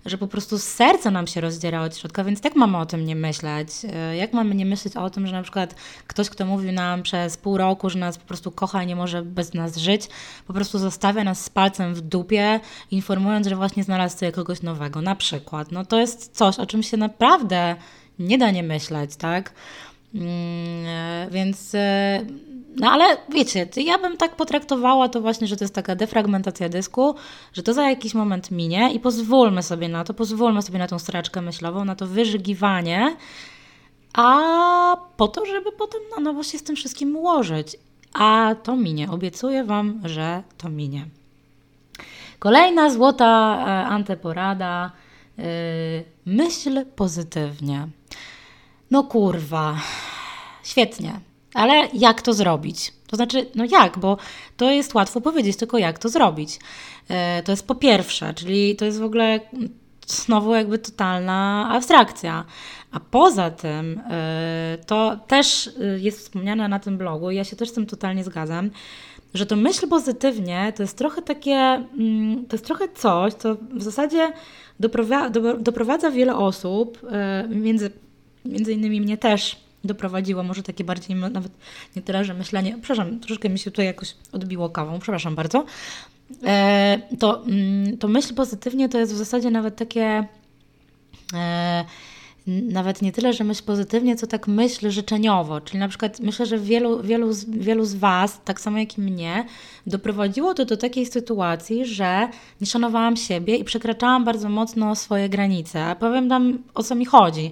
że 0.06 0.18
po 0.18 0.26
prostu 0.26 0.58
serce 0.58 1.10
nam 1.10 1.26
się 1.26 1.40
rozdziera 1.40 1.82
od 1.82 1.96
środka, 1.96 2.24
więc 2.24 2.44
jak 2.44 2.56
mamy 2.56 2.78
o 2.78 2.86
tym 2.86 3.04
nie 3.04 3.16
myśleć? 3.16 3.68
E, 3.92 4.16
jak 4.16 4.32
mamy 4.32 4.54
nie 4.54 4.66
myśleć 4.66 4.96
o 4.96 5.10
tym, 5.10 5.26
że 5.26 5.32
na 5.32 5.42
przykład 5.42 5.74
ktoś, 6.06 6.30
kto 6.30 6.46
mówił 6.46 6.72
nam 6.72 7.02
przez 7.02 7.36
pół 7.36 7.56
roku, 7.56 7.90
że 7.90 7.98
nas 7.98 8.18
po 8.18 8.26
prostu 8.26 8.50
kocha 8.50 8.82
i 8.82 8.86
nie 8.86 8.96
może 8.96 9.22
bez 9.22 9.54
nas 9.54 9.76
żyć, 9.76 10.08
po 10.46 10.52
prostu 10.52 10.78
zostawia 10.78 11.24
nas 11.24 11.44
z 11.44 11.50
palcem 11.50 11.94
w 11.94 12.00
dupie, 12.00 12.60
informując, 12.90 13.46
że 13.46 13.56
właśnie 13.56 13.84
znalazł 13.84 14.18
sobie 14.18 14.32
kogoś 14.32 14.62
nowego, 14.62 15.02
na 15.02 15.14
przykład. 15.14 15.72
No 15.72 15.84
to 15.84 16.00
jest 16.00 16.36
coś, 16.36 16.58
o 16.58 16.66
czym 16.66 16.82
się 16.82 16.96
naprawdę 16.96 17.76
nie 18.20 18.38
da 18.38 18.50
nie 18.50 18.62
myśleć, 18.62 19.16
tak? 19.16 19.52
Mm, 20.14 20.28
e, 20.86 21.28
więc 21.30 21.74
e, 21.74 22.26
no 22.76 22.90
ale 22.90 23.16
wiecie, 23.28 23.66
ja 23.76 23.98
bym 23.98 24.16
tak 24.16 24.36
potraktowała 24.36 25.08
to 25.08 25.20
właśnie, 25.20 25.46
że 25.46 25.56
to 25.56 25.64
jest 25.64 25.74
taka 25.74 25.96
defragmentacja 25.96 26.68
dysku, 26.68 27.14
że 27.52 27.62
to 27.62 27.74
za 27.74 27.90
jakiś 27.90 28.14
moment 28.14 28.50
minie 28.50 28.92
i 28.92 29.00
pozwólmy 29.00 29.62
sobie 29.62 29.88
na 29.88 30.04
to, 30.04 30.14
pozwólmy 30.14 30.62
sobie 30.62 30.78
na 30.78 30.86
tą 30.86 30.98
straczkę 30.98 31.42
myślową, 31.42 31.84
na 31.84 31.94
to 31.94 32.06
wyżygiwanie, 32.06 33.16
a 34.12 34.96
po 35.16 35.28
to, 35.28 35.46
żeby 35.46 35.72
potem 35.72 36.00
na 36.16 36.22
nowo 36.22 36.42
się 36.42 36.58
z 36.58 36.62
tym 36.62 36.76
wszystkim 36.76 37.16
ułożyć. 37.16 37.76
A 38.14 38.54
to 38.62 38.76
minie. 38.76 39.10
Obiecuję 39.10 39.64
Wam, 39.64 40.00
że 40.04 40.42
to 40.58 40.68
minie. 40.68 41.06
Kolejna 42.38 42.90
złota 42.90 43.58
e, 43.58 43.86
anteporada. 43.86 44.92
Myśl 46.26 46.84
pozytywnie. 46.96 47.88
No 48.90 49.04
kurwa. 49.04 49.76
Świetnie. 50.64 51.20
Ale 51.54 51.88
jak 51.92 52.22
to 52.22 52.34
zrobić? 52.34 52.92
To 53.06 53.16
znaczy, 53.16 53.46
no 53.54 53.64
jak, 53.64 53.98
bo 53.98 54.16
to 54.56 54.70
jest 54.70 54.94
łatwo 54.94 55.20
powiedzieć, 55.20 55.56
tylko 55.56 55.78
jak 55.78 55.98
to 55.98 56.08
zrobić. 56.08 56.58
E, 57.08 57.42
to 57.42 57.52
jest 57.52 57.66
po 57.66 57.74
pierwsze, 57.74 58.34
czyli 58.34 58.76
to 58.76 58.84
jest 58.84 59.00
w 59.00 59.04
ogóle 59.04 59.40
znowu 60.06 60.54
jakby 60.54 60.78
totalna 60.78 61.68
abstrakcja. 61.72 62.44
A 62.92 63.00
poza 63.00 63.50
tym, 63.50 64.00
e, 64.10 64.78
to 64.86 65.16
też 65.26 65.70
e, 65.80 65.98
jest 65.98 66.18
wspomniane 66.18 66.68
na 66.68 66.78
tym 66.78 66.98
blogu, 66.98 67.30
ja 67.30 67.44
się 67.44 67.56
też 67.56 67.68
z 67.68 67.72
tym 67.72 67.86
totalnie 67.86 68.24
zgadzam, 68.24 68.70
że 69.34 69.46
to 69.46 69.56
myśl 69.56 69.88
pozytywnie 69.88 70.72
to 70.76 70.82
jest 70.82 70.98
trochę 70.98 71.22
takie, 71.22 71.54
mm, 71.54 72.46
to 72.46 72.56
jest 72.56 72.66
trochę 72.66 72.88
coś, 72.88 73.34
co 73.34 73.56
w 73.74 73.82
zasadzie 73.82 74.32
doprowadza, 74.80 75.40
doprowadza 75.58 76.10
wiele 76.10 76.36
osób, 76.36 76.98
między, 77.48 77.90
między 78.44 78.72
innymi 78.72 79.00
mnie 79.00 79.18
też, 79.18 79.56
doprowadziło, 79.84 80.42
może 80.42 80.62
takie 80.62 80.84
bardziej 80.84 81.16
nawet 81.16 81.52
nie 81.96 82.02
tyle, 82.02 82.24
że 82.24 82.34
myślenie, 82.34 82.78
przepraszam, 82.82 83.20
troszkę 83.20 83.48
mi 83.48 83.58
się 83.58 83.70
tutaj 83.70 83.86
jakoś 83.86 84.14
odbiło 84.32 84.70
kawą, 84.70 84.98
przepraszam 84.98 85.34
bardzo, 85.34 85.64
e, 86.44 87.00
to, 87.18 87.44
mm, 87.44 87.98
to 87.98 88.08
myśl 88.08 88.34
pozytywnie 88.34 88.88
to 88.88 88.98
jest 88.98 89.14
w 89.14 89.16
zasadzie 89.16 89.50
nawet 89.50 89.76
takie 89.76 90.26
e, 91.34 91.84
nawet 92.46 93.02
nie 93.02 93.12
tyle, 93.12 93.32
że 93.32 93.44
myśl 93.44 93.62
pozytywnie, 93.64 94.16
co 94.16 94.26
tak 94.26 94.48
myśl 94.48 94.90
życzeniowo. 94.90 95.60
Czyli 95.60 95.78
na 95.78 95.88
przykład 95.88 96.20
myślę, 96.20 96.46
że 96.46 96.58
wielu, 96.58 97.02
wielu, 97.02 97.30
wielu 97.48 97.84
z 97.84 97.94
Was, 97.94 98.40
tak 98.44 98.60
samo 98.60 98.78
jak 98.78 98.98
i 98.98 99.00
mnie, 99.00 99.44
doprowadziło 99.86 100.54
to 100.54 100.64
do 100.64 100.76
takiej 100.76 101.06
sytuacji, 101.06 101.86
że 101.86 102.28
nie 102.60 102.66
szanowałam 102.66 103.16
siebie 103.16 103.56
i 103.56 103.64
przekraczałam 103.64 104.24
bardzo 104.24 104.48
mocno 104.48 104.94
swoje 104.96 105.28
granice. 105.28 105.84
A 105.84 105.94
powiem 105.94 106.28
Wam, 106.28 106.58
o 106.74 106.82
co 106.82 106.94
mi 106.94 107.04
chodzi. 107.04 107.50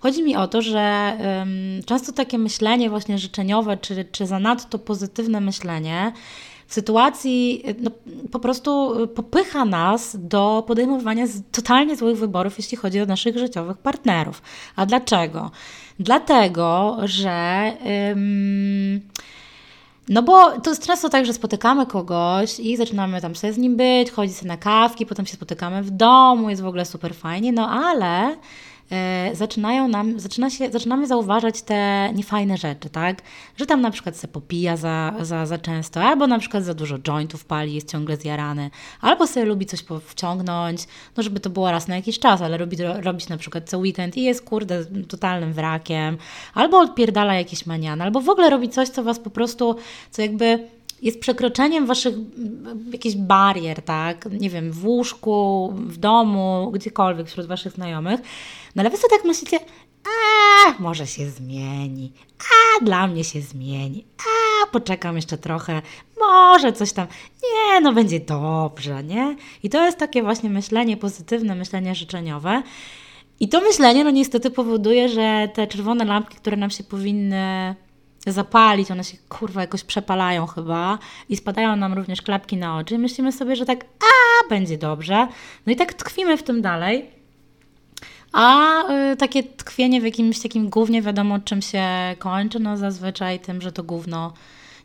Chodzi 0.00 0.22
mi 0.22 0.36
o 0.36 0.48
to, 0.48 0.62
że 0.62 1.16
um, 1.38 1.82
często 1.86 2.12
takie 2.12 2.38
myślenie 2.38 2.90
właśnie 2.90 3.18
życzeniowe, 3.18 3.76
czy, 3.76 4.04
czy 4.12 4.26
zanadto 4.26 4.78
pozytywne 4.78 5.40
myślenie 5.40 6.12
w 6.66 6.74
sytuacji 6.74 7.64
no, 7.80 7.90
po 8.30 8.38
prostu 8.38 8.94
popycha 9.14 9.64
nas 9.64 10.16
do 10.20 10.64
podejmowania 10.66 11.26
totalnie 11.52 11.96
złych 11.96 12.18
wyborów, 12.18 12.58
jeśli 12.58 12.76
chodzi 12.76 13.00
o 13.00 13.06
naszych 13.06 13.38
życiowych 13.38 13.78
partnerów. 13.78 14.42
A 14.76 14.86
dlaczego? 14.86 15.50
Dlatego, 15.98 16.96
że. 17.04 17.72
No 20.08 20.22
bo 20.22 20.60
to 20.60 20.70
jest 20.70 20.86
często 20.86 21.08
tak, 21.08 21.26
że 21.26 21.32
spotykamy 21.32 21.86
kogoś 21.86 22.60
i 22.60 22.76
zaczynamy 22.76 23.20
tam 23.20 23.36
sobie 23.36 23.52
z 23.52 23.58
nim 23.58 23.76
być, 23.76 24.10
chodzić 24.10 24.36
sobie 24.36 24.48
na 24.48 24.56
kawki, 24.56 25.06
potem 25.06 25.26
się 25.26 25.34
spotykamy 25.34 25.82
w 25.82 25.90
domu, 25.90 26.50
jest 26.50 26.62
w 26.62 26.66
ogóle 26.66 26.84
super 26.84 27.14
fajnie, 27.14 27.52
no 27.52 27.70
ale 27.70 28.36
zaczynają 29.32 29.88
nam, 29.88 30.20
zaczyna 30.20 30.50
się, 30.50 30.70
zaczynamy 30.70 31.06
zauważać 31.06 31.62
te 31.62 32.10
niefajne 32.14 32.56
rzeczy, 32.56 32.90
tak? 32.90 33.22
Że 33.56 33.66
tam 33.66 33.80
na 33.80 33.90
przykład 33.90 34.16
se 34.16 34.28
popija 34.28 34.76
za, 34.76 35.14
za, 35.20 35.46
za 35.46 35.58
często, 35.58 36.02
albo 36.02 36.26
na 36.26 36.38
przykład 36.38 36.64
za 36.64 36.74
dużo 36.74 36.98
jointów 36.98 37.44
pali, 37.44 37.74
jest 37.74 37.92
ciągle 37.92 38.16
zjarany, 38.16 38.70
albo 39.00 39.26
sobie 39.26 39.46
lubi 39.46 39.66
coś 39.66 39.84
wciągnąć, 40.06 40.86
no 41.16 41.22
żeby 41.22 41.40
to 41.40 41.50
było 41.50 41.70
raz 41.70 41.88
na 41.88 41.96
jakiś 41.96 42.18
czas, 42.18 42.42
ale 42.42 42.58
lubi 42.58 42.76
robić 43.00 43.28
na 43.28 43.36
przykład 43.36 43.68
co 43.70 43.78
weekend 43.78 44.16
i 44.16 44.22
jest 44.22 44.44
kurde 44.44 44.84
totalnym 45.08 45.52
wrakiem, 45.52 46.16
albo 46.54 46.78
odpierdala 46.78 47.34
jakieś 47.34 47.66
maniany, 47.66 48.04
albo 48.04 48.20
w 48.20 48.28
ogóle 48.28 48.50
robi 48.50 48.68
coś, 48.68 48.88
co 48.88 49.02
was 49.04 49.18
po 49.18 49.30
prostu, 49.30 49.76
co 50.10 50.22
jakby 50.22 50.68
jest 51.02 51.20
przekroczeniem 51.20 51.86
waszych 51.86 52.14
jakichś 52.92 53.16
barier, 53.16 53.82
tak? 53.82 54.28
Nie 54.40 54.50
wiem, 54.50 54.72
w 54.72 54.86
łóżku, 54.86 55.72
w 55.74 55.96
domu, 55.96 56.70
gdziekolwiek 56.74 57.26
wśród 57.26 57.46
waszych 57.46 57.72
znajomych. 57.72 58.20
No 58.74 58.82
ale 58.82 58.90
wy 58.90 58.96
sobie 58.96 59.16
tak 59.16 59.24
myślicie, 59.24 59.58
a 60.04 60.82
może 60.82 61.06
się 61.06 61.30
zmieni, 61.30 62.12
a 62.38 62.84
dla 62.84 63.06
mnie 63.06 63.24
się 63.24 63.40
zmieni, 63.40 64.04
a 64.18 64.66
poczekam 64.66 65.16
jeszcze 65.16 65.38
trochę, 65.38 65.82
może 66.20 66.72
coś 66.72 66.92
tam, 66.92 67.06
nie, 67.42 67.80
no 67.80 67.92
będzie 67.92 68.20
dobrze, 68.20 69.04
nie? 69.04 69.36
I 69.62 69.70
to 69.70 69.84
jest 69.84 69.98
takie 69.98 70.22
właśnie 70.22 70.50
myślenie 70.50 70.96
pozytywne, 70.96 71.54
myślenie 71.54 71.94
życzeniowe. 71.94 72.62
I 73.40 73.48
to 73.48 73.60
myślenie, 73.60 74.04
no 74.04 74.10
niestety 74.10 74.50
powoduje, 74.50 75.08
że 75.08 75.48
te 75.54 75.66
czerwone 75.66 76.04
lampki, 76.04 76.36
które 76.36 76.56
nam 76.56 76.70
się 76.70 76.84
powinny 76.84 77.74
zapalić, 78.26 78.90
one 78.90 79.04
się 79.04 79.16
kurwa 79.28 79.60
jakoś 79.60 79.84
przepalają 79.84 80.46
chyba 80.46 80.98
i 81.28 81.36
spadają 81.36 81.76
nam 81.76 81.92
również 81.92 82.22
klapki 82.22 82.56
na 82.56 82.78
oczy 82.78 82.94
i 82.94 82.98
myślimy 82.98 83.32
sobie, 83.32 83.56
że 83.56 83.66
tak, 83.66 83.84
a 83.84 84.48
będzie 84.48 84.78
dobrze. 84.78 85.28
No 85.66 85.72
i 85.72 85.76
tak 85.76 85.94
tkwimy 85.94 86.36
w 86.36 86.42
tym 86.42 86.62
dalej. 86.62 87.17
A 88.32 88.82
y, 89.12 89.16
takie 89.16 89.42
tkwienie 89.42 90.00
w 90.00 90.04
jakimś 90.04 90.40
takim 90.40 90.70
głównie 90.70 91.02
wiadomo 91.02 91.38
czym 91.38 91.62
się 91.62 91.84
kończy, 92.18 92.60
no 92.60 92.76
zazwyczaj 92.76 93.40
tym, 93.40 93.60
że 93.60 93.72
to 93.72 93.82
gówno 93.82 94.32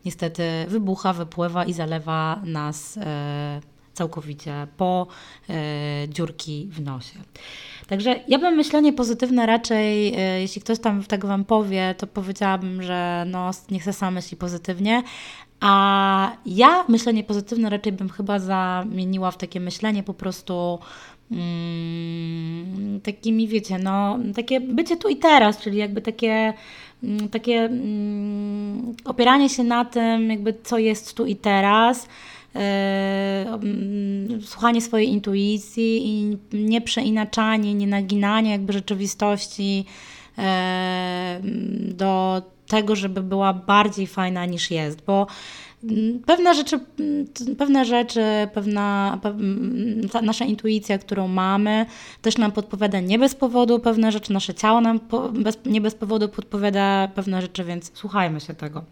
niestety 0.06 0.44
wybucha, 0.68 1.14
wypływa 1.14 1.66
i 1.66 1.74
zalewa 1.74 2.42
nas 2.44 2.98
y, 2.98 3.02
całkowicie 3.94 4.68
po 4.78 5.08
y, 5.50 5.54
dziurki 6.10 6.70
w 6.72 6.82
nosie. 6.82 7.20
Także 7.88 8.20
ja 8.28 8.40
bym 8.40 8.56
myślenie 8.56 8.94
pozytywne 8.94 9.46
raczej, 9.46 10.16
jeśli 10.42 10.62
ktoś 10.62 10.80
tam 10.80 11.04
tak 11.04 11.26
Wam 11.26 11.46
powie, 11.46 11.96
to 11.98 12.08
powiedziałabym, 12.08 12.84
że 12.84 13.26
no, 13.28 13.52
niech 13.72 13.84
se 13.84 13.94
sam 13.94 14.14
myśli 14.14 14.38
pozytywnie, 14.38 15.04
a 15.64 16.32
ja 16.46 16.86
myślenie 16.88 17.24
pozytywne 17.24 17.70
raczej 17.70 17.92
bym 17.92 18.10
chyba 18.10 18.40
zamieniła 18.40 19.32
w 19.32 19.38
takie 19.38 19.60
myślenie 19.60 20.04
po 20.04 20.14
prostu 20.14 20.80
mm, 21.32 23.02
takimi, 23.02 23.48
wiecie, 23.48 23.78
no, 23.80 24.20
takie 24.36 24.62
bycie 24.62 24.98
tu 24.98 25.10
i 25.10 25.16
teraz, 25.16 25.58
czyli 25.58 25.78
jakby 25.78 26.02
takie, 26.02 26.54
mm, 27.04 27.30
takie 27.30 27.60
mm, 27.60 28.96
opieranie 29.06 29.50
się 29.50 29.64
na 29.64 29.86
tym, 29.86 30.30
jakby 30.30 30.54
co 30.64 30.78
jest 30.78 31.14
tu 31.14 31.26
i 31.26 31.36
teraz, 31.36 32.08
E, 32.56 33.60
słuchanie 34.42 34.82
swojej 34.82 35.10
intuicji 35.10 36.08
i 36.08 36.38
nie 36.54 36.82
przeinaczanie, 36.82 37.74
nie 37.74 37.88
naginanie 37.88 38.52
jakby 38.52 38.74
rzeczywistości 38.74 39.86
e, 40.38 41.42
do 41.82 42.42
tego, 42.74 42.96
żeby 42.96 43.24
była 43.24 43.54
bardziej 43.54 44.08
fajna 44.08 44.46
niż 44.46 44.72
jest, 44.72 45.06
bo 45.06 45.28
mm, 45.84 46.20
pewne 46.20 46.56
rzeczy, 46.56 46.80
mm, 47.00 47.56
pewne 47.58 47.86
rzeczy, 47.86 48.22
pewna 48.54 49.20
nasza 50.22 50.46
intuicja, 50.46 50.98
którą 50.98 51.28
mamy, 51.28 51.86
też 52.22 52.38
nam 52.38 52.52
podpowiada 52.52 53.00
nie 53.00 53.20
bez 53.20 53.36
powodu 53.36 53.80
pewne 53.80 54.12
rzeczy, 54.12 54.34
nasze 54.34 54.54
ciało 54.54 54.82
nam 54.82 55.00
po, 55.00 55.30
bez, 55.30 55.58
nie 55.66 55.82
bez 55.82 55.96
powodu 55.96 56.30
podpowiada 56.30 57.08
pewne 57.16 57.42
rzeczy, 57.42 57.64
więc 57.64 57.92
słuchajmy 57.94 58.40
się 58.40 58.54
tego 58.54 58.84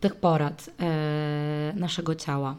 tych 0.00 0.14
porad 0.14 0.70
e, 0.80 1.72
naszego 1.76 2.14
ciała. 2.14 2.56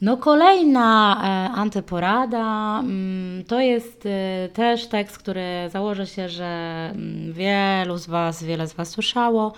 No 0.00 0.16
kolejna 0.16 1.16
e, 1.16 1.54
antyporada 1.54 2.78
mm, 2.80 3.44
to 3.44 3.60
jest 3.60 4.06
e, 4.06 4.48
też 4.48 4.86
tekst, 4.86 5.18
który 5.18 5.44
założę 5.72 6.06
się, 6.06 6.28
że 6.28 6.90
mm, 6.94 7.32
wielu 7.32 7.98
z 7.98 8.06
Was, 8.06 8.44
wiele 8.44 8.68
z 8.68 8.72
Was 8.72 8.88
słyszało, 8.90 9.52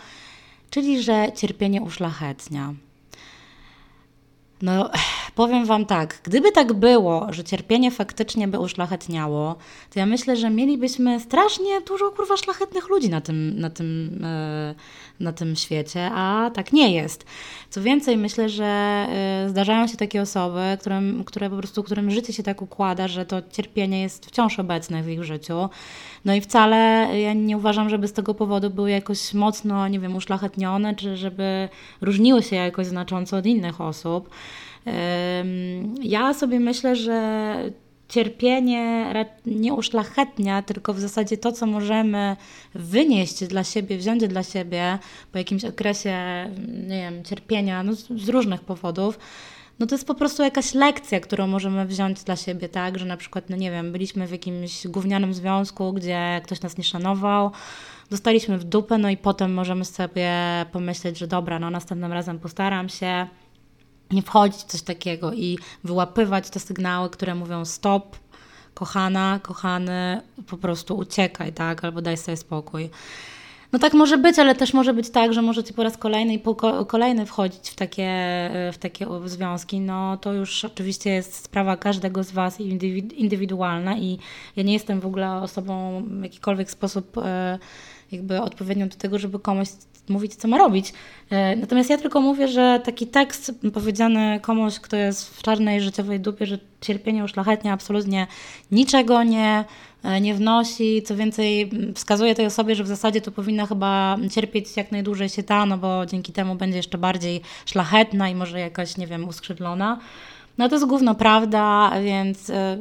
czyli 0.71 1.03
że 1.03 1.33
cierpienie 1.35 1.83
uszlachetnia. 1.83 2.75
No, 4.63 4.91
powiem 5.35 5.67
Wam 5.67 5.87
tak, 5.87 6.21
gdyby 6.23 6.53
tak 6.53 6.73
było, 6.73 7.27
że 7.31 7.45
cierpienie 7.45 7.91
faktycznie 7.91 8.49
by 8.49 8.59
uszlachetniało, 8.59 9.57
to 9.91 9.99
ja 9.99 10.07
myślę, 10.07 10.37
że 10.37 10.51
mielibyśmy 10.51 11.21
strasznie 11.21 11.81
dużo 11.81 12.11
kurwa 12.11 12.37
szlachetnych 12.37 12.89
ludzi 12.89 13.11
na 13.11 13.21
tym, 13.21 13.61
na 13.61 13.71
tym, 13.71 14.21
e, 14.25 14.75
na 15.21 15.33
tym 15.33 15.57
świecie, 15.57 16.11
a 16.15 16.51
tak 16.55 16.73
nie 16.73 16.95
jest. 16.95 17.25
Co 17.71 17.83
więcej, 17.83 18.17
myślę, 18.17 18.49
że 18.49 18.65
e, 18.65 19.47
zdarzają 19.49 19.87
się 19.87 19.97
takie 19.97 20.23
osoby, 20.23 20.61
którym, 20.81 21.25
które 21.25 21.51
po 21.51 21.57
prostu, 21.57 21.83
którym 21.83 22.11
życie 22.11 22.33
się 22.33 22.43
tak 22.43 22.63
układa, 22.63 23.09
że 23.09 23.27
to 23.27 23.43
cierpienie 23.53 24.03
jest 24.03 24.27
wciąż 24.27 24.59
obecne 24.59 25.03
w 25.03 25.09
ich 25.09 25.25
życiu. 25.25 25.69
No 26.27 26.35
i 26.35 26.41
wcale 26.41 27.09
ja 27.21 27.33
nie 27.33 27.57
uważam, 27.57 27.89
żeby 27.89 28.09
z 28.09 28.13
tego 28.13 28.35
powodu 28.35 28.71
były 28.71 28.91
jakoś 28.91 29.35
mocno, 29.35 29.89
nie 29.89 30.01
wiem, 30.01 30.17
uszlachetnione, 30.17 30.95
czy 30.95 31.17
żeby 31.17 31.69
różniły 32.01 32.43
się 32.43 32.57
jakoś 32.57 32.87
znacząco 32.87 33.37
od 33.37 33.47
innych 33.47 33.81
osób. 33.81 34.31
Ja 36.03 36.35
sobie 36.35 36.61
myślę, 36.61 36.97
że 36.97 37.57
cierpienie 38.09 39.13
nie 39.47 39.75
uszlachetnia, 39.75 40.63
tylko 40.63 40.95
w 40.95 41.01
zasadzie 41.01 41.37
to, 41.37 41.53
co 41.53 41.67
możemy 41.67 42.37
wynieść 42.75 43.45
dla 43.45 43.65
siebie, 43.65 43.99
wziąć 43.99 44.29
dla 44.29 44.43
siebie 44.43 44.99
po 45.33 45.39
jakimś 45.39 45.65
okresie, 45.65 46.15
nie 46.89 47.01
wiem, 47.01 47.25
cierpienia, 47.25 47.83
no 47.83 47.93
z 47.95 48.29
różnych 48.29 48.61
powodów, 48.61 49.19
no 49.79 49.87
to 49.87 49.95
jest 49.95 50.07
po 50.07 50.15
prostu 50.15 50.43
jakaś 50.43 50.75
lekcja, 50.75 51.21
którą 51.21 51.47
możemy 51.47 51.87
wziąć 51.87 52.25
dla 52.25 52.37
siebie, 52.37 52.69
tak, 52.69 52.99
że 52.99 53.05
na 53.05 53.17
przykład, 53.17 53.51
no 53.51 53.57
nie 53.57 53.71
wiem, 53.71 53.93
byliśmy 53.93 54.27
w 54.27 54.31
jakimś 54.31 54.87
gównianym 54.87 55.35
związku, 55.35 55.93
gdzie 55.93 56.41
ktoś 56.45 56.61
nas 56.61 56.79
nie 56.79 56.85
szanował, 56.85 57.51
dostaliśmy 58.11 58.59
w 58.59 58.65
dupę, 58.65 58.99
no 58.99 59.11
i 59.11 59.17
potem 59.17 59.55
możemy 59.55 59.85
sobie 59.85 60.33
pomyśleć, 60.73 61.19
że 61.19 61.27
dobra, 61.27 61.59
no 61.59 61.71
następnym 61.71 62.13
razem 62.13 62.39
postaram 62.39 62.89
się, 62.89 63.27
nie 64.11 64.23
wchodzić 64.23 64.61
w 64.61 64.65
coś 64.65 64.83
takiego 64.83 65.33
i 65.33 65.59
wyłapywać 65.85 66.51
te 66.51 66.61
sygnały, 66.61 67.11
które 67.11 67.35
mówią 67.35 67.65
stop, 67.65 68.17
kochana, 68.75 69.41
kochany, 69.43 70.21
po 70.47 70.57
prostu 70.57 70.97
uciekaj, 70.97 71.53
tak, 71.53 71.85
albo 71.85 72.03
daj 72.03 72.17
sobie 72.17 72.37
spokój. 72.37 72.91
No 73.73 73.79
tak 73.79 73.95
może 73.95 74.19
być, 74.19 74.39
ale 74.39 74.55
też 74.55 74.75
może 74.75 74.95
być 74.95 75.11
tak, 75.11 75.33
że 75.33 75.43
możecie 75.43 75.75
po 75.75 75.83
raz 75.83 75.97
kolejny 75.97 76.35
i 76.35 76.39
po 76.39 76.55
kolejny 76.87 77.27
wchodzić 77.27 77.71
w 77.71 77.75
takie, 77.75 78.11
w 78.73 78.79
takie 78.79 79.07
związki. 79.25 79.81
No 79.81 80.17
to 80.17 80.33
już 80.33 80.65
oczywiście 80.65 81.11
jest 81.11 81.35
sprawa 81.35 81.77
każdego 81.77 82.25
z 82.25 82.31
Was 82.31 82.61
indywidualna 83.17 83.97
i 83.97 84.19
ja 84.57 84.63
nie 84.63 84.73
jestem 84.73 85.01
w 85.01 85.07
ogóle 85.07 85.33
osobą 85.33 86.03
w 86.07 86.23
jakikolwiek 86.23 86.71
sposób 86.71 87.19
e, 87.19 87.59
jakby 88.13 88.43
odpowiednią 88.43 88.89
do 88.89 88.97
tego, 88.97 89.19
żeby 89.19 89.39
komuś 89.39 89.69
mówić, 90.09 90.35
co 90.35 90.49
ma 90.49 90.59
robić. 90.59 90.93
E, 91.31 91.57
natomiast 91.57 91.91
ja 91.91 91.99
tylko 91.99 92.21
mówię, 92.21 92.49
że 92.49 92.81
taki 92.85 93.07
tekst 93.07 93.53
powiedziany 93.75 94.41
komuś, 94.43 94.81
kto 94.81 94.97
jest 94.97 95.39
w 95.39 95.43
czarnej 95.43 95.81
życiowej 95.81 96.21
dupie, 96.21 96.47
że 96.47 96.59
cierpienie 96.81 97.25
uszlachetnia 97.25 97.73
absolutnie 97.73 98.27
niczego 98.71 99.23
nie, 99.23 99.65
e, 100.03 100.21
nie 100.21 100.35
wnosi. 100.35 101.03
Co 101.03 101.17
więcej, 101.17 101.71
wskazuje 101.95 102.35
tej 102.35 102.47
osobie, 102.47 102.75
że 102.75 102.85
w 102.85 102.89
zasadzie 102.89 103.21
to 103.21 103.33
powinna 103.33 103.67
chyba 103.67 104.17
cierpieć 104.31 104.77
jak 104.77 104.93
najdłużej 104.93 105.29
się 105.29 105.43
ta, 105.43 105.67
no 105.67 105.79
bo 105.79 106.07
dzięki 106.07 106.33
temu 106.33 106.55
będzie 106.55 106.77
jeszcze 106.77 106.99
bardziej 106.99 107.41
szlachetna 107.67 108.29
i 108.29 108.35
może 108.35 108.61
jakaś, 108.61 108.97
nie 108.97 109.07
wiem, 109.07 109.29
uskrzydlona. 109.29 109.99
No 110.59 110.69
to 110.69 110.75
jest 110.75 110.87
główno 110.87 111.15
prawda, 111.15 111.93
więc 112.05 112.51
e, 112.51 112.79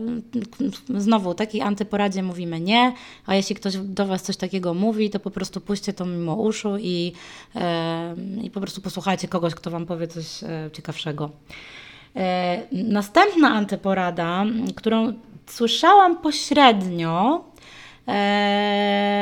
znowu 0.97 1.33
takiej 1.33 1.61
antyporadzie 1.61 2.23
mówimy 2.23 2.59
nie, 2.59 2.93
a 3.25 3.35
jeśli 3.35 3.55
ktoś 3.55 3.77
do 3.77 4.05
Was 4.05 4.23
coś 4.23 4.38
takiego 4.38 4.73
mówi, 4.73 5.09
to 5.09 5.19
po 5.19 5.31
prostu 5.31 5.61
puśćcie 5.61 5.93
to 5.93 6.05
mimo 6.05 6.35
uszu 6.35 6.77
i, 6.79 7.13
e, 7.55 8.15
i 8.43 8.51
po 8.51 8.59
prostu 8.59 8.81
posłuchajcie 8.81 9.27
kogoś, 9.27 9.55
kto 9.55 9.71
Wam 9.71 9.85
powie 9.85 10.07
coś 10.07 10.43
e, 10.43 10.69
ciekawszego. 10.73 11.29
Następna 12.71 13.49
antyporada, 13.49 14.45
którą 14.75 15.13
słyszałam 15.47 16.17
pośrednio, 16.17 17.45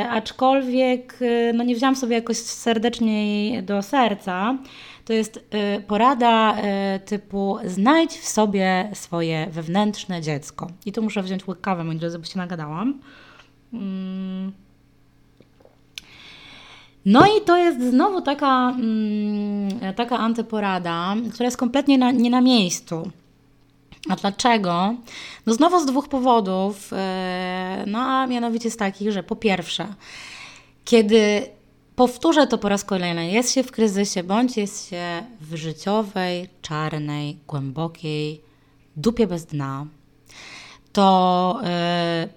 aczkolwiek 0.10 1.20
no 1.54 1.64
nie 1.64 1.76
wziąłam 1.76 1.96
sobie 1.96 2.16
jakoś 2.16 2.38
serdeczniej 2.38 3.64
do 3.64 3.82
serca. 3.82 4.58
To 5.06 5.14
jest 5.14 5.38
y, 5.38 5.82
porada 5.82 6.58
y, 6.58 7.00
typu 7.00 7.58
znajdź 7.66 8.12
w 8.12 8.28
sobie 8.28 8.90
swoje 8.94 9.48
wewnętrzne 9.52 10.22
dziecko. 10.22 10.68
I 10.86 10.92
tu 10.92 11.02
muszę 11.02 11.24
wziąć 11.24 11.48
łyk 11.48 11.62
kawy, 11.62 11.84
moi 11.84 11.96
drodzy, 11.96 12.20
bo 12.20 12.26
się 12.26 12.38
nagadałam. 12.38 13.00
Mm. 13.74 14.52
No 17.06 17.26
i 17.38 17.42
to 17.46 17.58
jest 17.58 17.90
znowu 17.90 18.22
taka, 18.22 18.70
mm, 18.70 19.94
taka 19.96 20.18
antyporada, 20.18 21.16
która 21.34 21.46
jest 21.46 21.58
kompletnie 21.58 21.98
na, 21.98 22.12
nie 22.12 22.30
na 22.30 22.42
miejscu. 22.42 23.12
A 24.10 24.16
dlaczego? 24.16 24.96
No 25.46 25.54
znowu 25.54 25.80
z 25.80 25.86
dwóch 25.86 26.08
powodów. 26.08 26.94
Y, 26.94 26.96
no 27.88 28.00
a 28.00 28.28
mianowicie 28.28 28.72
z 28.72 28.78
takich, 28.78 29.12
że 29.12 29.24
po 29.24 29.36
pierwsze, 29.36 29.88
kiedy 30.86 31.48
Powtórzę 31.96 32.48
to 32.48 32.58
po 32.58 32.70
raz 32.70 32.84
kolejny. 32.84 33.32
Jest 33.32 33.52
się 33.54 33.64
w 33.64 33.72
kryzysie, 33.72 34.24
bądź 34.24 34.58
jest 34.58 34.90
się 34.90 35.24
w 35.42 35.56
życiowej, 35.56 36.50
czarnej, 36.62 37.38
głębokiej 37.48 38.42
dupie 38.96 39.28
bez 39.28 39.46
dna, 39.46 39.86
to 40.94 41.60
e, 41.64 42.28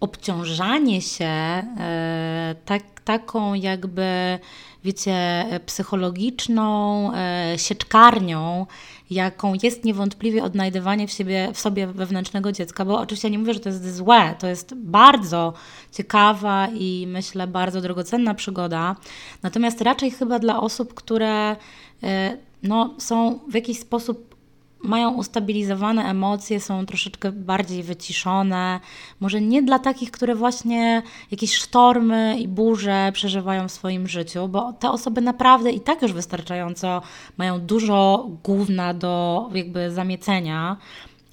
obciążanie 0.00 1.00
się 1.00 1.24
e, 1.24 2.54
tak, 2.64 3.00
taką 3.00 3.54
jakby, 3.54 4.38
wiecie, 4.84 5.46
psychologiczną 5.66 7.10
e, 7.14 7.54
sieczkarnią, 7.58 8.66
jaką 9.12 9.54
jest 9.62 9.84
niewątpliwie 9.84 10.44
odnajdywanie 10.44 11.06
w, 11.06 11.10
siebie, 11.10 11.48
w 11.54 11.60
sobie 11.60 11.86
wewnętrznego 11.86 12.52
dziecka, 12.52 12.84
bo 12.84 13.00
oczywiście 13.00 13.28
ja 13.28 13.32
nie 13.32 13.38
mówię, 13.38 13.54
że 13.54 13.60
to 13.60 13.68
jest 13.68 13.96
złe, 13.96 14.34
to 14.38 14.46
jest 14.46 14.74
bardzo 14.74 15.52
ciekawa 15.92 16.68
i 16.74 17.06
myślę 17.08 17.46
bardzo 17.46 17.80
drogocenna 17.80 18.34
przygoda, 18.34 18.96
natomiast 19.42 19.80
raczej 19.80 20.10
chyba 20.10 20.38
dla 20.38 20.60
osób, 20.60 20.94
które 20.94 21.56
e, 22.02 22.36
no, 22.62 22.94
są 22.98 23.38
w 23.48 23.54
jakiś 23.54 23.78
sposób 23.78 24.41
mają 24.82 25.14
ustabilizowane 25.14 26.04
emocje, 26.04 26.60
są 26.60 26.86
troszeczkę 26.86 27.32
bardziej 27.32 27.82
wyciszone. 27.82 28.80
Może 29.20 29.40
nie 29.40 29.62
dla 29.62 29.78
takich, 29.78 30.10
które 30.10 30.34
właśnie 30.34 31.02
jakieś 31.30 31.54
sztormy 31.54 32.36
i 32.38 32.48
burze 32.48 33.10
przeżywają 33.12 33.68
w 33.68 33.72
swoim 33.72 34.08
życiu, 34.08 34.48
bo 34.48 34.72
te 34.72 34.90
osoby 34.90 35.20
naprawdę 35.20 35.70
i 35.70 35.80
tak 35.80 36.02
już 36.02 36.12
wystarczająco 36.12 37.02
mają 37.36 37.60
dużo 37.60 38.28
główna 38.44 38.94
do 38.94 39.48
jakby 39.54 39.90
zamiecenia 39.90 40.76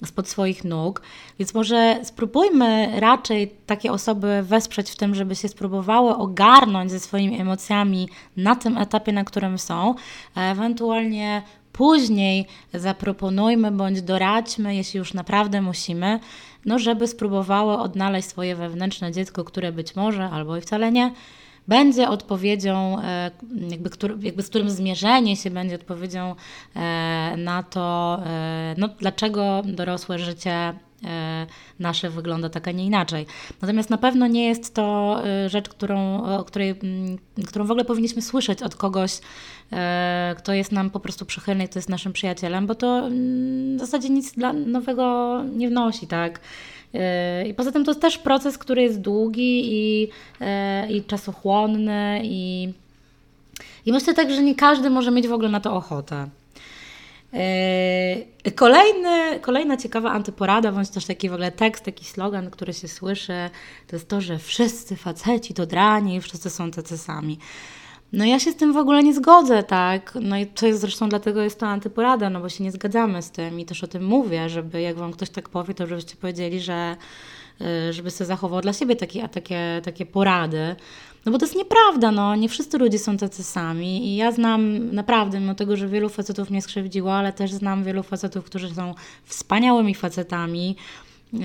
spod 0.06 0.28
swoich 0.28 0.64
nóg. 0.64 1.02
Więc 1.38 1.54
może 1.54 2.00
spróbujmy 2.02 3.00
raczej 3.00 3.54
takie 3.66 3.92
osoby 3.92 4.42
wesprzeć 4.42 4.90
w 4.90 4.96
tym, 4.96 5.14
żeby 5.14 5.36
się 5.36 5.48
spróbowały 5.48 6.16
ogarnąć 6.16 6.90
ze 6.90 7.00
swoimi 7.00 7.40
emocjami 7.40 8.08
na 8.36 8.56
tym 8.56 8.78
etapie, 8.78 9.12
na 9.12 9.24
którym 9.24 9.58
są, 9.58 9.94
ewentualnie 10.34 11.42
Później 11.80 12.46
zaproponujmy 12.74 13.70
bądź 13.70 14.02
doradźmy, 14.02 14.74
jeśli 14.76 14.98
już 14.98 15.14
naprawdę 15.14 15.62
musimy, 15.62 16.20
no 16.64 16.78
żeby 16.78 17.06
spróbowały 17.06 17.78
odnaleźć 17.78 18.28
swoje 18.28 18.56
wewnętrzne 18.56 19.12
dziecko, 19.12 19.44
które 19.44 19.72
być 19.72 19.96
może 19.96 20.30
albo 20.30 20.56
i 20.56 20.60
wcale 20.60 20.92
nie 20.92 21.12
będzie 21.68 22.08
odpowiedzią, 22.08 22.98
e, 23.02 23.30
jakby, 23.70 23.90
który, 23.90 24.16
jakby 24.20 24.42
z 24.42 24.48
którym 24.48 24.70
zmierzenie 24.70 25.36
się 25.36 25.50
będzie 25.50 25.74
odpowiedzią 25.74 26.34
e, 26.76 27.34
na 27.36 27.62
to, 27.62 28.18
e, 28.26 28.74
no, 28.78 28.88
dlaczego 28.88 29.62
dorosłe 29.64 30.18
życie 30.18 30.74
nasze 31.78 32.10
wygląda 32.10 32.48
tak, 32.48 32.68
a 32.68 32.70
nie 32.70 32.86
inaczej. 32.86 33.26
Natomiast 33.62 33.90
na 33.90 33.98
pewno 33.98 34.26
nie 34.26 34.48
jest 34.48 34.74
to 34.74 35.16
rzecz, 35.46 35.68
którą, 35.68 36.24
o 36.24 36.44
której, 36.44 36.74
którą 37.46 37.64
w 37.64 37.70
ogóle 37.70 37.84
powinniśmy 37.84 38.22
słyszeć 38.22 38.62
od 38.62 38.76
kogoś, 38.76 39.18
kto 40.36 40.52
jest 40.52 40.72
nam 40.72 40.90
po 40.90 41.00
prostu 41.00 41.26
przychylny, 41.26 41.68
kto 41.68 41.78
jest 41.78 41.88
naszym 41.88 42.12
przyjacielem, 42.12 42.66
bo 42.66 42.74
to 42.74 43.08
w 43.76 43.80
zasadzie 43.80 44.08
nic 44.08 44.32
dla 44.32 44.52
nowego 44.52 45.36
nie 45.56 45.68
wnosi, 45.68 46.06
tak? 46.06 46.40
I 47.46 47.54
poza 47.54 47.72
tym 47.72 47.84
to 47.84 47.90
jest 47.90 48.00
też 48.00 48.18
proces, 48.18 48.58
który 48.58 48.82
jest 48.82 49.00
długi 49.00 49.62
i, 49.72 50.08
i 50.88 51.04
czasochłonny 51.04 52.20
i, 52.24 52.72
i 53.86 53.92
myślę 53.92 54.14
tak, 54.14 54.30
że 54.30 54.42
nie 54.42 54.54
każdy 54.54 54.90
może 54.90 55.10
mieć 55.10 55.28
w 55.28 55.32
ogóle 55.32 55.48
na 55.48 55.60
to 55.60 55.72
ochotę. 55.76 56.28
Yy, 57.32 58.52
kolejny, 58.52 59.40
kolejna 59.40 59.76
ciekawa 59.76 60.10
antyporada, 60.10 60.72
bądź 60.72 60.90
też 60.90 61.06
taki 61.06 61.28
w 61.28 61.32
ogóle 61.32 61.52
tekst, 61.52 61.84
taki 61.84 62.04
slogan, 62.04 62.50
który 62.50 62.72
się 62.72 62.88
słyszy, 62.88 63.50
to 63.86 63.96
jest 63.96 64.08
to, 64.08 64.20
że 64.20 64.38
wszyscy 64.38 64.96
faceci 64.96 65.54
to 65.54 65.66
drani 65.66 66.16
i 66.16 66.20
wszyscy 66.20 66.50
są 66.50 66.70
tacy 66.70 66.98
sami. 66.98 67.38
No 68.12 68.24
ja 68.24 68.38
się 68.38 68.52
z 68.52 68.56
tym 68.56 68.72
w 68.72 68.76
ogóle 68.76 69.02
nie 69.02 69.14
zgodzę, 69.14 69.62
tak? 69.62 70.18
No 70.20 70.38
i 70.38 70.46
to 70.46 70.66
jest 70.66 70.80
zresztą 70.80 71.08
dlatego 71.08 71.42
jest 71.42 71.60
to 71.60 71.66
antyporada, 71.66 72.30
no 72.30 72.40
bo 72.40 72.48
się 72.48 72.64
nie 72.64 72.72
zgadzamy 72.72 73.22
z 73.22 73.30
tym 73.30 73.60
i 73.60 73.64
też 73.64 73.84
o 73.84 73.86
tym 73.86 74.04
mówię, 74.04 74.48
żeby 74.48 74.80
jak 74.80 74.96
wam 74.96 75.12
ktoś 75.12 75.30
tak 75.30 75.48
powie, 75.48 75.74
to 75.74 75.86
żebyście 75.86 76.16
powiedzieli, 76.16 76.60
że 76.60 76.96
y, 77.60 77.92
żeby 77.92 78.10
sobie 78.10 78.28
zachował 78.28 78.60
dla 78.60 78.72
siebie 78.72 78.96
takie, 78.96 79.28
takie, 79.28 79.80
takie 79.84 80.06
porady. 80.06 80.76
No 81.26 81.32
bo 81.32 81.38
to 81.38 81.44
jest 81.44 81.56
nieprawda, 81.56 82.12
no. 82.12 82.36
Nie 82.36 82.48
wszyscy 82.48 82.78
ludzie 82.78 82.98
są 82.98 83.16
tacy 83.16 83.44
sami 83.44 84.06
i 84.06 84.16
ja 84.16 84.32
znam 84.32 84.90
naprawdę, 84.94 85.40
mimo 85.40 85.54
tego, 85.54 85.76
że 85.76 85.88
wielu 85.88 86.08
facetów 86.08 86.50
mnie 86.50 86.62
skrzywdziło, 86.62 87.14
ale 87.14 87.32
też 87.32 87.52
znam 87.52 87.84
wielu 87.84 88.02
facetów, 88.02 88.44
którzy 88.44 88.74
są 88.74 88.94
wspaniałymi 89.24 89.94
facetami, 89.94 90.76
yy, 91.32 91.40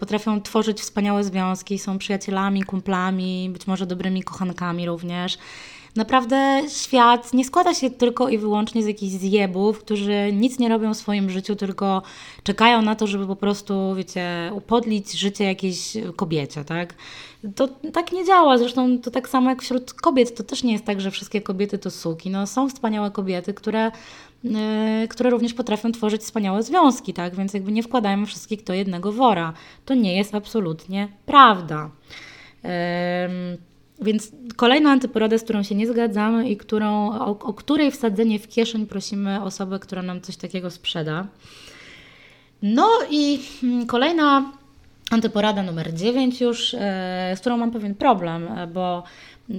potrafią 0.00 0.40
tworzyć 0.40 0.80
wspaniałe 0.80 1.24
związki, 1.24 1.78
są 1.78 1.98
przyjacielami, 1.98 2.62
kumplami, 2.62 3.50
być 3.52 3.66
może 3.66 3.86
dobrymi 3.86 4.22
kochankami 4.22 4.86
również 4.86 5.38
naprawdę 5.96 6.62
świat 6.68 7.34
nie 7.34 7.44
składa 7.44 7.74
się 7.74 7.90
tylko 7.90 8.28
i 8.28 8.38
wyłącznie 8.38 8.82
z 8.82 8.86
jakichś 8.86 9.12
zjebów, 9.12 9.78
którzy 9.78 10.32
nic 10.32 10.58
nie 10.58 10.68
robią 10.68 10.94
w 10.94 10.96
swoim 10.96 11.30
życiu, 11.30 11.56
tylko 11.56 12.02
czekają 12.42 12.82
na 12.82 12.94
to, 12.94 13.06
żeby 13.06 13.26
po 13.26 13.36
prostu, 13.36 13.94
wiecie, 13.94 14.50
upodlić 14.54 15.12
życie 15.12 15.44
jakiejś 15.44 15.96
kobiecie, 16.16 16.64
tak? 16.64 16.94
To 17.56 17.68
tak 17.68 18.12
nie 18.12 18.24
działa, 18.24 18.58
zresztą 18.58 18.98
to 18.98 19.10
tak 19.10 19.28
samo 19.28 19.50
jak 19.50 19.62
wśród 19.62 19.92
kobiet, 19.92 20.36
to 20.36 20.42
też 20.42 20.62
nie 20.62 20.72
jest 20.72 20.84
tak, 20.84 21.00
że 21.00 21.10
wszystkie 21.10 21.40
kobiety 21.40 21.78
to 21.78 21.90
suki. 21.90 22.30
No, 22.30 22.46
są 22.46 22.68
wspaniałe 22.68 23.10
kobiety, 23.10 23.54
które, 23.54 23.90
yy, 24.44 24.52
które 25.08 25.30
również 25.30 25.54
potrafią 25.54 25.92
tworzyć 25.92 26.22
wspaniałe 26.22 26.62
związki, 26.62 27.14
tak? 27.14 27.34
Więc 27.36 27.54
jakby 27.54 27.72
nie 27.72 27.82
wkładajmy 27.82 28.26
wszystkich 28.26 28.64
do 28.64 28.74
jednego 28.74 29.12
wora. 29.12 29.52
To 29.84 29.94
nie 29.94 30.16
jest 30.16 30.34
absolutnie 30.34 31.08
prawda. 31.26 31.90
Yy, 32.64 32.70
więc 34.00 34.32
kolejna 34.56 34.90
antyporoda, 34.90 35.38
z 35.38 35.42
którą 35.42 35.62
się 35.62 35.74
nie 35.74 35.86
zgadzamy 35.86 36.48
i 36.48 36.56
którą, 36.56 37.18
o, 37.18 37.26
o 37.26 37.54
której 37.54 37.90
wsadzenie 37.90 38.38
w 38.38 38.48
kieszeń 38.48 38.86
prosimy 38.86 39.42
osobę, 39.42 39.78
która 39.78 40.02
nam 40.02 40.20
coś 40.20 40.36
takiego 40.36 40.70
sprzeda. 40.70 41.26
No 42.62 42.88
i 43.10 43.40
mm, 43.62 43.86
kolejna 43.86 44.52
antyporada 45.10 45.62
numer 45.62 45.94
9 45.94 46.40
już, 46.40 46.74
e, 46.74 46.78
z 47.36 47.40
którą 47.40 47.56
mam 47.56 47.70
pewien 47.70 47.94
problem, 47.94 48.48
e, 48.48 48.66
bo 48.66 49.02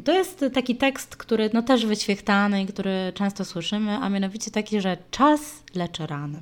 to 0.04 0.12
jest 0.12 0.46
taki 0.54 0.76
tekst, 0.76 1.16
który 1.16 1.50
no 1.54 1.62
też 1.62 1.86
wyświechtany 1.86 2.62
i 2.62 2.66
który 2.66 3.12
często 3.16 3.46
słyszymy, 3.46 3.98
a 3.98 4.10
mianowicie 4.10 4.52
taki, 4.52 4.82
że 4.82 4.98
czas 5.12 5.64
leczy 5.76 6.08
rany. 6.08 6.40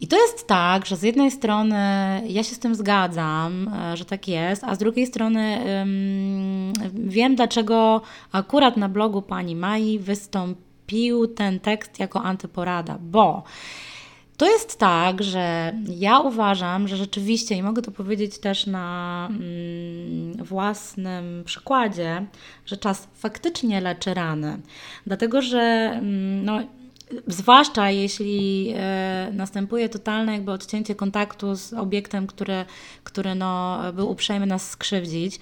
I 0.00 0.08
to 0.08 0.16
jest 0.16 0.46
tak, 0.46 0.86
że 0.86 0.96
z 0.96 1.02
jednej 1.02 1.30
strony 1.30 1.76
ja 2.26 2.44
się 2.44 2.54
z 2.54 2.58
tym 2.58 2.74
zgadzam, 2.74 3.70
e, 3.74 3.96
że 3.96 4.04
tak 4.04 4.28
jest, 4.28 4.64
a 4.64 4.74
z 4.74 4.78
drugiej 4.78 5.06
strony 5.06 5.58
um, 5.78 6.72
wiem, 6.92 7.36
dlaczego 7.36 8.02
akurat 8.32 8.76
na 8.76 8.88
blogu 8.88 9.22
pani 9.22 9.56
Mai 9.56 9.98
wystąpił 9.98 11.26
ten 11.26 11.60
tekst 11.60 11.98
jako 11.98 12.22
antyporada, 12.22 12.98
bo 13.00 13.42
to 14.38 14.46
jest 14.46 14.78
tak, 14.78 15.22
że 15.22 15.72
ja 15.88 16.20
uważam, 16.20 16.88
że 16.88 16.96
rzeczywiście, 16.96 17.54
i 17.54 17.62
mogę 17.62 17.82
to 17.82 17.90
powiedzieć 17.90 18.38
też 18.38 18.66
na 18.66 19.28
mm, 19.30 20.44
własnym 20.44 21.42
przykładzie, 21.44 22.26
że 22.66 22.76
czas 22.76 23.08
faktycznie 23.14 23.80
leczy 23.80 24.14
rany. 24.14 24.60
Dlatego, 25.06 25.42
że 25.42 25.90
mm, 25.92 26.44
no, 26.44 26.60
Zwłaszcza 27.26 27.90
jeśli 27.90 28.72
e, 28.76 29.30
następuje 29.32 29.88
totalne 29.88 30.32
jakby 30.32 30.52
odcięcie 30.52 30.94
kontaktu 30.94 31.54
z 31.54 31.72
obiektem, 31.72 32.26
który, 32.26 32.64
który 33.04 33.34
no, 33.34 33.80
był 33.92 34.10
uprzejmy 34.10 34.46
nas 34.46 34.70
skrzywdzić 34.70 35.40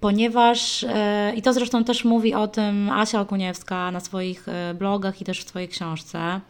ponieważ, 0.00 0.84
e, 0.84 1.32
i 1.36 1.42
to 1.42 1.52
zresztą 1.52 1.84
też 1.84 2.04
mówi 2.04 2.34
o 2.34 2.48
tym 2.48 2.90
Asia 2.90 3.20
Okuniewska 3.20 3.90
na 3.90 4.00
swoich 4.00 4.48
e, 4.48 4.74
blogach 4.74 5.20
i 5.20 5.24
też 5.24 5.44
w 5.44 5.48
swojej 5.48 5.68
książce, 5.68 6.40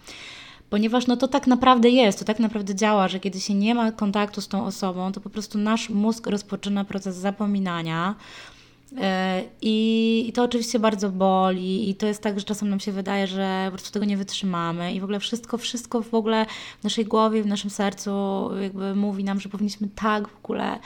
ponieważ 0.71 1.07
no 1.07 1.17
to 1.17 1.29
tak 1.29 1.47
naprawdę 1.47 1.89
jest, 1.89 2.19
to 2.19 2.25
tak 2.25 2.39
naprawdę 2.39 2.75
działa, 2.75 3.09
że 3.09 3.21
kiedy 3.21 3.41
się 3.41 3.55
nie 3.55 3.75
ma 3.75 3.93
kontaktu 3.93 4.41
z 4.41 4.49
tą 4.49 4.65
osobą, 4.65 5.13
to 5.13 5.21
po 5.21 5.31
prostu 5.31 5.59
nasz 5.59 5.91
mózg 5.91 6.27
rozpoczyna 6.27 6.85
proces 6.85 7.17
zapominania, 7.17 8.15
E, 9.01 9.43
I, 9.63 10.33
to 10.35 10.43
oczywiście 10.43 10.79
bardzo 10.79 11.11
boli, 11.11 11.91
i 11.91 11.95
to 11.95 12.07
jest 12.07 12.23
tak, 12.23 12.39
że 12.39 12.45
czasem 12.45 12.69
nam 12.69 12.81
się 12.81 12.93
wydaje, 12.93 13.27
że 13.27 13.63
po 13.65 13.71
prostu 13.71 13.93
tego 13.93 14.07
nie 14.07 14.17
wytrzymamy, 14.17 14.93
i 14.93 15.01
w 15.01 15.05
ogóle 15.05 15.21
wszystko, 15.21 15.59
wszystko 15.59 16.03
w 16.03 16.15
ogóle 16.15 16.47
w 16.81 16.85
naszej 16.85 17.05
głowie, 17.05 17.43
w 17.43 17.47
naszym 17.47 17.71
sercu 17.71 18.11
jakby 18.63 18.95
mówi 18.95 19.25
nam, 19.25 19.41
że 19.41 19.49
powinniśmy 19.49 19.89
tak 19.95 20.29
w 20.29 20.37
ogóle 20.45 20.79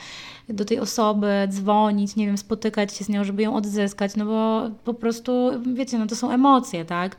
do 0.49 0.65
tej 0.65 0.79
osoby 0.79 1.27
dzwonić, 1.47 2.15
nie 2.15 2.25
wiem, 2.25 2.37
spotykać 2.37 2.97
się 2.97 3.03
z 3.03 3.09
nią, 3.09 3.23
żeby 3.23 3.41
ją 3.41 3.55
odzyskać, 3.55 4.15
no 4.15 4.25
bo 4.25 4.69
po 4.83 4.93
prostu, 4.93 5.51
wiecie, 5.73 5.99
no 5.99 6.07
to 6.07 6.15
są 6.15 6.31
emocje, 6.31 6.85
tak? 6.85 7.15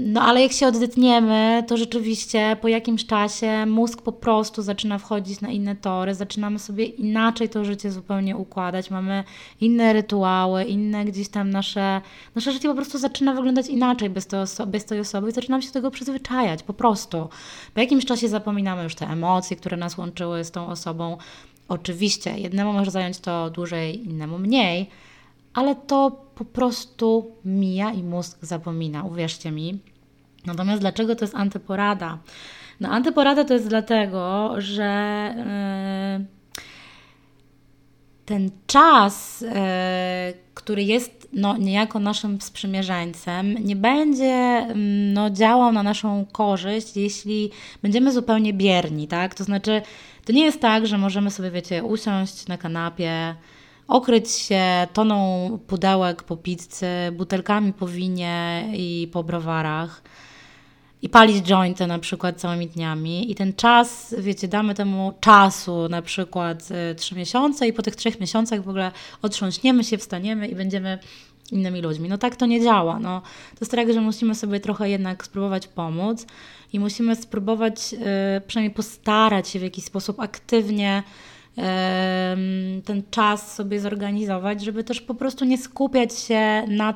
No 0.00 0.22
ale 0.22 0.42
jak 0.42 0.52
się 0.52 0.66
odetniemy, 0.66 1.64
to 1.66 1.76
rzeczywiście 1.76 2.56
po 2.60 2.68
jakimś 2.68 3.06
czasie 3.06 3.66
mózg 3.66 4.02
po 4.02 4.12
prostu 4.12 4.62
zaczyna 4.62 4.98
wchodzić 4.98 5.40
na 5.40 5.48
inne 5.50 5.76
tory, 5.76 6.14
zaczynamy 6.14 6.58
sobie 6.58 6.84
inaczej 6.84 7.48
to 7.48 7.64
życie 7.64 7.92
zupełnie 7.92 8.36
układać, 8.36 8.90
mamy 8.90 9.24
inne 9.60 9.92
rytuały, 9.92 10.64
inne 10.64 11.04
gdzieś 11.04 11.28
tam 11.28 11.50
nasze, 11.50 12.00
nasze 12.34 12.52
życie 12.52 12.68
po 12.68 12.74
prostu 12.74 12.98
zaczyna 12.98 13.34
wyglądać 13.34 13.68
inaczej 13.68 14.10
bez 14.10 14.28
bez 14.66 14.84
tej 14.84 15.00
osoby 15.00 15.28
i 15.28 15.32
zaczynamy 15.32 15.62
się 15.62 15.68
do 15.68 15.72
tego 15.72 15.90
przyzwyczajać 15.90 16.62
po 16.62 16.72
prostu. 16.72 17.28
Po 17.74 17.80
jakimś 17.80 18.04
czasie 18.04 18.28
zapominamy 18.28 18.82
już 18.82 18.94
te 18.94 19.06
emocje, 19.06 19.56
które 19.56 19.76
nas 19.76 19.98
łączyły 19.98 20.44
z 20.44 20.50
tą 20.50 20.66
osobą. 20.66 21.16
Oczywiście 21.68 22.38
jednemu 22.38 22.72
może 22.72 22.90
zająć 22.90 23.18
to 23.18 23.50
dłużej, 23.50 24.08
innemu 24.08 24.38
mniej, 24.38 24.90
ale 25.58 25.74
to 25.74 26.10
po 26.34 26.44
prostu 26.44 27.36
mija 27.44 27.92
i 27.92 28.02
mózg 28.02 28.38
zapomina, 28.42 29.04
uwierzcie 29.04 29.50
mi. 29.50 29.78
Natomiast 30.46 30.80
dlaczego 30.80 31.16
to 31.16 31.24
jest 31.24 31.34
antyporada? 31.34 32.18
No, 32.80 32.88
antyporada 32.88 33.44
to 33.44 33.54
jest 33.54 33.68
dlatego, 33.68 34.54
że 34.58 34.90
yy, 36.18 36.26
ten 38.24 38.50
czas, 38.66 39.40
yy, 39.40 39.50
który 40.54 40.82
jest 40.82 41.28
no, 41.32 41.56
niejako 41.56 41.98
naszym 41.98 42.40
sprzymierzeńcem, 42.40 43.54
nie 43.54 43.76
będzie 43.76 44.66
yy, 44.68 44.74
no, 45.12 45.30
działał 45.30 45.72
na 45.72 45.82
naszą 45.82 46.26
korzyść, 46.32 46.96
jeśli 46.96 47.50
będziemy 47.82 48.12
zupełnie 48.12 48.52
bierni, 48.52 49.08
tak? 49.08 49.34
To 49.34 49.44
znaczy, 49.44 49.82
to 50.24 50.32
nie 50.32 50.44
jest 50.44 50.60
tak, 50.60 50.86
że 50.86 50.98
możemy 50.98 51.30
sobie, 51.30 51.50
wiecie, 51.50 51.84
usiąść 51.84 52.46
na 52.46 52.58
kanapie, 52.58 53.34
okryć 53.88 54.30
się 54.30 54.86
toną 54.92 55.58
pudełek 55.66 56.22
po 56.22 56.36
pizzy, 56.36 56.86
butelkami 57.12 57.72
po 57.72 57.86
winie 57.86 58.68
i 58.72 59.08
po 59.12 59.24
browarach 59.24 60.02
i 61.02 61.08
palić 61.08 61.46
jointy 61.46 61.86
na 61.86 61.98
przykład 61.98 62.40
całymi 62.40 62.66
dniami 62.66 63.30
i 63.30 63.34
ten 63.34 63.52
czas, 63.52 64.14
wiecie, 64.18 64.48
damy 64.48 64.74
temu 64.74 65.12
czasu 65.20 65.88
na 65.88 66.02
przykład 66.02 66.68
y, 66.90 66.94
trzy 66.94 67.14
miesiące 67.14 67.68
i 67.68 67.72
po 67.72 67.82
tych 67.82 67.96
trzech 67.96 68.20
miesiącach 68.20 68.62
w 68.62 68.68
ogóle 68.68 68.92
otrząśniemy 69.22 69.84
się, 69.84 69.98
wstaniemy 69.98 70.48
i 70.48 70.54
będziemy 70.54 70.98
innymi 71.52 71.82
ludźmi. 71.82 72.08
No 72.08 72.18
tak 72.18 72.36
to 72.36 72.46
nie 72.46 72.60
działa. 72.60 72.98
No, 72.98 73.20
to 73.20 73.58
jest 73.60 73.72
tak, 73.72 73.92
że 73.92 74.00
musimy 74.00 74.34
sobie 74.34 74.60
trochę 74.60 74.90
jednak 74.90 75.24
spróbować 75.24 75.68
pomóc 75.68 76.26
i 76.72 76.80
musimy 76.80 77.16
spróbować 77.16 77.92
yy, 77.92 77.98
przynajmniej 78.46 78.74
postarać 78.74 79.48
się 79.48 79.58
w 79.58 79.62
jakiś 79.62 79.84
sposób 79.84 80.20
aktywnie 80.20 81.02
ten 82.84 83.02
czas 83.10 83.54
sobie 83.54 83.80
zorganizować, 83.80 84.64
żeby 84.64 84.84
też 84.84 85.00
po 85.00 85.14
prostu 85.14 85.44
nie 85.44 85.58
skupiać 85.58 86.18
się 86.18 86.64
na 86.68 86.94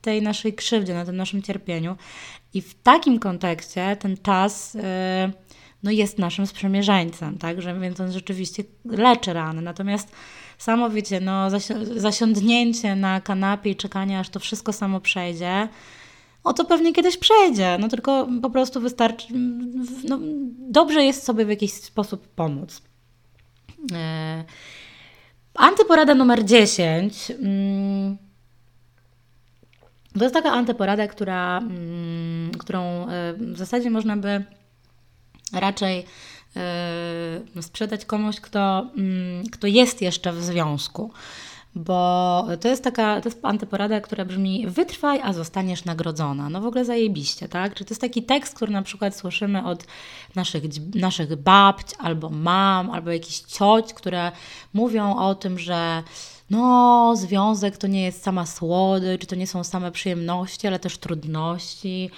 tej 0.00 0.22
naszej 0.22 0.52
krzywdzie, 0.52 0.94
na 0.94 1.04
tym 1.04 1.16
naszym 1.16 1.42
cierpieniu. 1.42 1.96
I 2.54 2.62
w 2.62 2.74
takim 2.74 3.18
kontekście 3.18 3.96
ten 4.00 4.16
czas 4.22 4.76
e, 4.76 5.32
no, 5.82 5.90
jest 5.90 6.18
naszym 6.18 6.46
sprzymierzeńcem, 6.46 7.38
tak? 7.38 7.62
Że, 7.62 7.80
więc 7.80 8.00
on 8.00 8.12
rzeczywiście 8.12 8.64
leczy 8.84 9.32
rany. 9.32 9.62
Natomiast 9.62 10.12
samo 10.58 10.90
wiecie, 10.90 11.20
no, 11.20 11.48
zasi- 11.48 11.98
zasiądnięcie 11.98 12.96
na 12.96 13.20
kanapie 13.20 13.70
i 13.70 13.76
czekanie, 13.76 14.18
aż 14.18 14.28
to 14.28 14.40
wszystko 14.40 14.72
samo 14.72 15.00
przejdzie, 15.00 15.68
o 16.44 16.52
to 16.52 16.64
pewnie 16.64 16.92
kiedyś 16.92 17.16
przejdzie, 17.16 17.76
no 17.80 17.88
tylko 17.88 18.28
po 18.42 18.50
prostu 18.50 18.80
wystarczy, 18.80 19.26
no, 20.08 20.18
dobrze 20.58 21.04
jest 21.04 21.22
sobie 21.24 21.44
w 21.44 21.48
jakiś 21.48 21.72
sposób 21.72 22.28
pomóc. 22.28 22.82
E, 23.92 24.44
antyporada 25.54 26.14
numer 26.14 26.44
10. 26.44 27.30
Mm, 27.30 28.16
to 30.18 30.24
jest 30.24 30.34
taka 30.34 30.52
antyporada, 30.52 31.06
która, 31.08 31.58
mm, 31.58 32.52
którą 32.58 33.08
e, 33.08 33.34
w 33.38 33.58
zasadzie 33.58 33.90
można 33.90 34.16
by 34.16 34.44
raczej 35.52 36.06
e, 36.56 37.62
sprzedać 37.62 38.04
komuś, 38.04 38.40
kto, 38.40 38.90
mm, 38.96 39.46
kto 39.52 39.66
jest 39.66 40.02
jeszcze 40.02 40.32
w 40.32 40.44
związku. 40.44 41.12
Bo 41.74 42.46
to 42.60 42.68
jest 42.68 42.84
taka, 42.84 43.20
to 43.20 43.28
jest 43.28 43.44
antyporada, 43.44 44.00
która 44.00 44.24
brzmi 44.24 44.66
wytrwaj, 44.66 45.20
a 45.22 45.32
zostaniesz 45.32 45.84
nagrodzona. 45.84 46.48
No 46.48 46.60
w 46.60 46.66
ogóle 46.66 46.84
zajebiście, 46.84 47.48
tak? 47.48 47.74
Czy 47.74 47.84
to 47.84 47.90
jest 47.90 48.00
taki 48.00 48.22
tekst, 48.22 48.54
który 48.54 48.72
na 48.72 48.82
przykład 48.82 49.16
słyszymy 49.16 49.64
od 49.64 49.86
naszych, 50.34 50.64
naszych 50.94 51.36
babć, 51.36 51.86
albo 51.98 52.30
mam, 52.30 52.90
albo 52.90 53.10
jakichś 53.10 53.40
cioć, 53.40 53.94
które 53.94 54.32
mówią 54.74 55.16
o 55.16 55.34
tym, 55.34 55.58
że 55.58 56.02
no, 56.50 57.14
związek 57.16 57.76
to 57.76 57.86
nie 57.86 58.02
jest 58.02 58.22
sama 58.22 58.46
słodycz, 58.46 59.26
to 59.26 59.36
nie 59.36 59.46
są 59.46 59.64
same 59.64 59.92
przyjemności, 59.92 60.66
ale 60.66 60.78
też 60.78 60.98
trudności, 60.98 62.10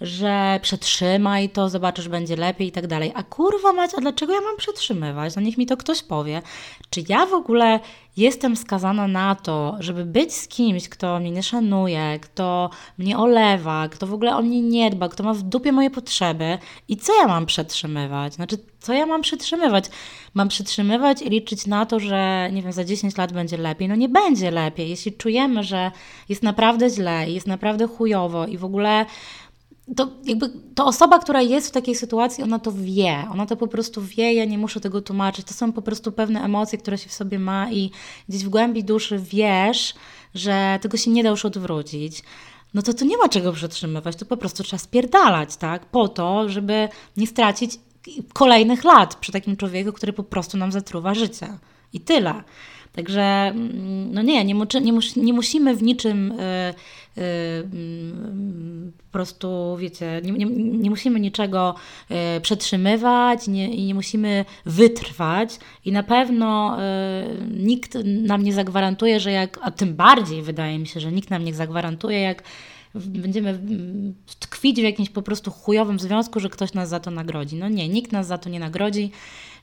że 0.00 0.60
przetrzymaj 0.62 1.48
to, 1.48 1.68
zobaczysz, 1.68 2.08
będzie 2.08 2.36
lepiej 2.36 2.68
i 2.68 2.72
tak 2.72 2.86
dalej. 2.86 3.12
A 3.14 3.22
kurwa 3.22 3.72
mać, 3.72 3.90
a 3.96 4.00
dlaczego 4.00 4.32
ja 4.32 4.40
mam 4.40 4.56
przetrzymywać? 4.56 5.36
No 5.36 5.42
niech 5.42 5.58
mi 5.58 5.66
to 5.66 5.76
ktoś 5.76 6.02
powie. 6.02 6.42
Czy 6.90 7.04
ja 7.08 7.26
w 7.26 7.34
ogóle 7.34 7.80
jestem 8.16 8.56
skazana 8.56 9.08
na 9.08 9.34
to, 9.34 9.76
żeby 9.80 10.04
być 10.04 10.34
z 10.34 10.48
kimś, 10.48 10.88
kto 10.88 11.20
mnie 11.20 11.30
nie 11.30 11.42
szanuje, 11.42 12.18
kto 12.22 12.70
mnie 12.98 13.18
olewa, 13.18 13.88
kto 13.88 14.06
w 14.06 14.14
ogóle 14.14 14.36
o 14.36 14.42
mnie 14.42 14.62
nie 14.62 14.90
dba, 14.90 15.08
kto 15.08 15.22
ma 15.22 15.34
w 15.34 15.42
dupie 15.42 15.72
moje 15.72 15.90
potrzeby 15.90 16.58
i 16.88 16.96
co 16.96 17.14
ja 17.20 17.28
mam 17.28 17.46
przetrzymywać? 17.46 18.34
Znaczy, 18.34 18.58
co 18.80 18.92
ja 18.92 19.06
mam 19.06 19.22
przetrzymywać? 19.22 19.84
Mam 20.34 20.48
przetrzymywać 20.48 21.22
i 21.22 21.30
liczyć 21.30 21.66
na 21.66 21.86
to, 21.86 22.00
że 22.00 22.50
nie 22.52 22.62
wiem, 22.62 22.72
za 22.72 22.84
10 22.84 23.16
lat 23.16 23.32
będzie 23.32 23.56
lepiej. 23.56 23.88
No 23.88 23.94
nie 23.94 24.08
będzie 24.08 24.50
lepiej. 24.50 24.90
Jeśli 24.90 25.12
czujemy, 25.12 25.64
że 25.64 25.90
jest 26.28 26.42
naprawdę 26.42 26.90
źle, 26.90 27.30
jest 27.30 27.46
naprawdę 27.46 27.86
chujowo 27.86 28.46
i 28.46 28.58
w 28.58 28.64
ogóle 28.64 29.06
to 29.96 30.08
jakby 30.24 30.50
to 30.74 30.86
osoba, 30.86 31.18
która 31.18 31.42
jest 31.42 31.68
w 31.68 31.70
takiej 31.70 31.94
sytuacji, 31.94 32.44
ona 32.44 32.58
to 32.58 32.72
wie, 32.72 33.24
ona 33.32 33.46
to 33.46 33.56
po 33.56 33.66
prostu 33.66 34.02
wie, 34.02 34.34
ja 34.34 34.44
nie 34.44 34.58
muszę 34.58 34.80
tego 34.80 35.02
tłumaczyć. 35.02 35.46
To 35.46 35.54
są 35.54 35.72
po 35.72 35.82
prostu 35.82 36.12
pewne 36.12 36.40
emocje, 36.40 36.78
które 36.78 36.98
się 36.98 37.08
w 37.08 37.12
sobie 37.12 37.38
ma 37.38 37.72
i 37.72 37.90
gdzieś 38.28 38.44
w 38.44 38.48
głębi 38.48 38.84
duszy 38.84 39.18
wiesz, 39.18 39.94
że 40.34 40.78
tego 40.82 40.96
się 40.96 41.10
nie 41.10 41.22
da 41.22 41.28
już 41.28 41.44
odwrócić. 41.44 42.22
No 42.74 42.82
to 42.82 42.94
tu 42.94 43.04
nie 43.04 43.16
ma 43.16 43.28
czego 43.28 43.52
przetrzymywać, 43.52 44.16
to 44.16 44.26
po 44.26 44.36
prostu 44.36 44.62
trzeba 44.62 44.78
spierdalać, 44.78 45.56
tak? 45.56 45.86
Po 45.86 46.08
to, 46.08 46.48
żeby 46.48 46.88
nie 47.16 47.26
stracić 47.26 47.78
kolejnych 48.32 48.84
lat 48.84 49.14
przy 49.14 49.32
takim 49.32 49.56
człowieku, 49.56 49.92
który 49.92 50.12
po 50.12 50.22
prostu 50.22 50.56
nam 50.56 50.72
zatruwa 50.72 51.14
życie. 51.14 51.58
I 51.92 52.00
tyle. 52.00 52.42
Także 52.92 53.22
mm, 53.22 54.12
no 54.12 54.22
nie, 54.22 54.44
nie, 54.44 54.54
nie, 54.54 54.92
nie 55.16 55.32
musimy 55.32 55.76
w 55.76 55.82
niczym 55.82 56.32
y, 56.32 56.34
y, 56.34 56.38
mm, 56.38 56.74
po 58.98 59.12
prostu, 59.12 59.76
wiecie, 59.76 60.20
nie, 60.24 60.32
nie, 60.32 60.46
nie 60.78 60.90
musimy 60.90 61.20
niczego 61.20 61.74
y, 62.36 62.40
przetrzymywać 62.40 63.48
nie, 63.48 63.74
i 63.74 63.84
nie 63.84 63.94
musimy 63.94 64.44
wytrwać 64.66 65.58
i 65.84 65.92
na 65.92 66.02
pewno 66.02 66.78
nikt 67.50 67.98
nam 68.04 68.42
nie 68.42 68.52
zagwarantuje, 68.52 69.20
że 69.20 69.32
jak, 69.32 69.58
a 69.62 69.70
tym 69.70 69.94
bardziej 69.94 70.42
wydaje 70.42 70.78
mi 70.78 70.86
się, 70.86 71.00
że 71.00 71.12
nikt 71.12 71.30
nam 71.30 71.44
nie 71.44 71.54
zagwarantuje, 71.54 72.20
jak 72.20 72.42
będziemy 72.94 73.50
mm, 73.50 74.14
tkwić 74.40 74.80
w 74.80 74.84
jakimś 74.84 75.10
po 75.10 75.22
prostu 75.22 75.50
chujowym 75.50 75.98
związku, 75.98 76.40
że 76.40 76.48
ktoś 76.48 76.72
nas 76.72 76.88
za 76.88 77.00
to 77.00 77.10
nagrodzi. 77.10 77.56
No 77.56 77.68
nie, 77.68 77.88
nikt 77.88 78.12
nas 78.12 78.26
za 78.26 78.38
to 78.38 78.48
nie 78.48 78.60
nagrodzi. 78.60 79.10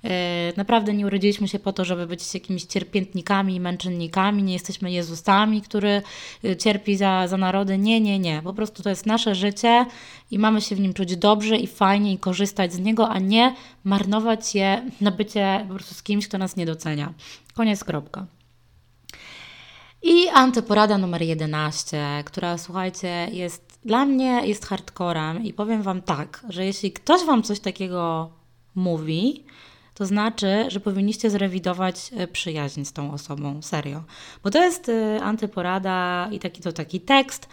E, 0.03 0.53
naprawdę 0.57 0.93
nie 0.93 1.05
urodziliśmy 1.05 1.47
się 1.47 1.59
po 1.59 1.73
to, 1.73 1.85
żeby 1.85 2.07
być 2.07 2.33
jakimiś 2.33 2.63
cierpiętnikami 2.63 3.55
i 3.55 3.59
męczennikami, 3.59 4.43
nie 4.43 4.53
jesteśmy 4.53 4.91
Jezusami, 4.91 5.61
który 5.61 6.01
e, 6.43 6.55
cierpi 6.55 6.97
za, 6.97 7.27
za 7.27 7.37
narody. 7.37 7.77
Nie, 7.77 8.01
nie, 8.01 8.19
nie. 8.19 8.41
Po 8.43 8.53
prostu 8.53 8.83
to 8.83 8.89
jest 8.89 9.05
nasze 9.05 9.35
życie 9.35 9.85
i 10.31 10.39
mamy 10.39 10.61
się 10.61 10.75
w 10.75 10.79
nim 10.79 10.93
czuć 10.93 11.15
dobrze 11.15 11.57
i 11.57 11.67
fajnie 11.67 12.13
i 12.13 12.17
korzystać 12.17 12.73
z 12.73 12.79
niego, 12.79 13.09
a 13.09 13.19
nie 13.19 13.55
marnować 13.83 14.55
je 14.55 14.91
na 15.01 15.11
bycie 15.11 15.65
po 15.67 15.73
prostu 15.73 15.95
z 15.95 16.03
kimś, 16.03 16.27
kto 16.27 16.37
nas 16.37 16.55
nie 16.55 16.65
docenia. 16.65 17.13
Koniec, 17.53 17.83
kropka. 17.83 18.25
I 20.01 20.27
antyporada 20.33 20.97
numer 20.97 21.21
11, 21.21 22.23
która 22.25 22.57
słuchajcie, 22.57 23.27
jest 23.31 23.79
dla 23.85 24.05
mnie 24.05 24.41
jest 24.45 24.65
hardcorem 24.65 25.43
i 25.43 25.53
powiem 25.53 25.81
Wam 25.81 26.01
tak, 26.01 26.45
że 26.49 26.65
jeśli 26.65 26.91
ktoś 26.91 27.25
Wam 27.25 27.43
coś 27.43 27.59
takiego 27.59 28.29
mówi, 28.75 29.43
to 29.99 30.05
znaczy, 30.05 30.65
że 30.67 30.79
powinniście 30.79 31.29
zrewidować 31.29 32.11
e, 32.17 32.27
przyjaźń 32.27 32.83
z 32.83 32.93
tą 32.93 33.13
osobą, 33.13 33.61
serio. 33.61 34.03
Bo 34.43 34.49
to 34.49 34.63
jest 34.63 34.89
e, 34.89 35.23
antyporada 35.23 36.29
i 36.31 36.39
taki 36.39 36.61
to 36.61 36.73
taki 36.73 37.01
tekst, 37.01 37.49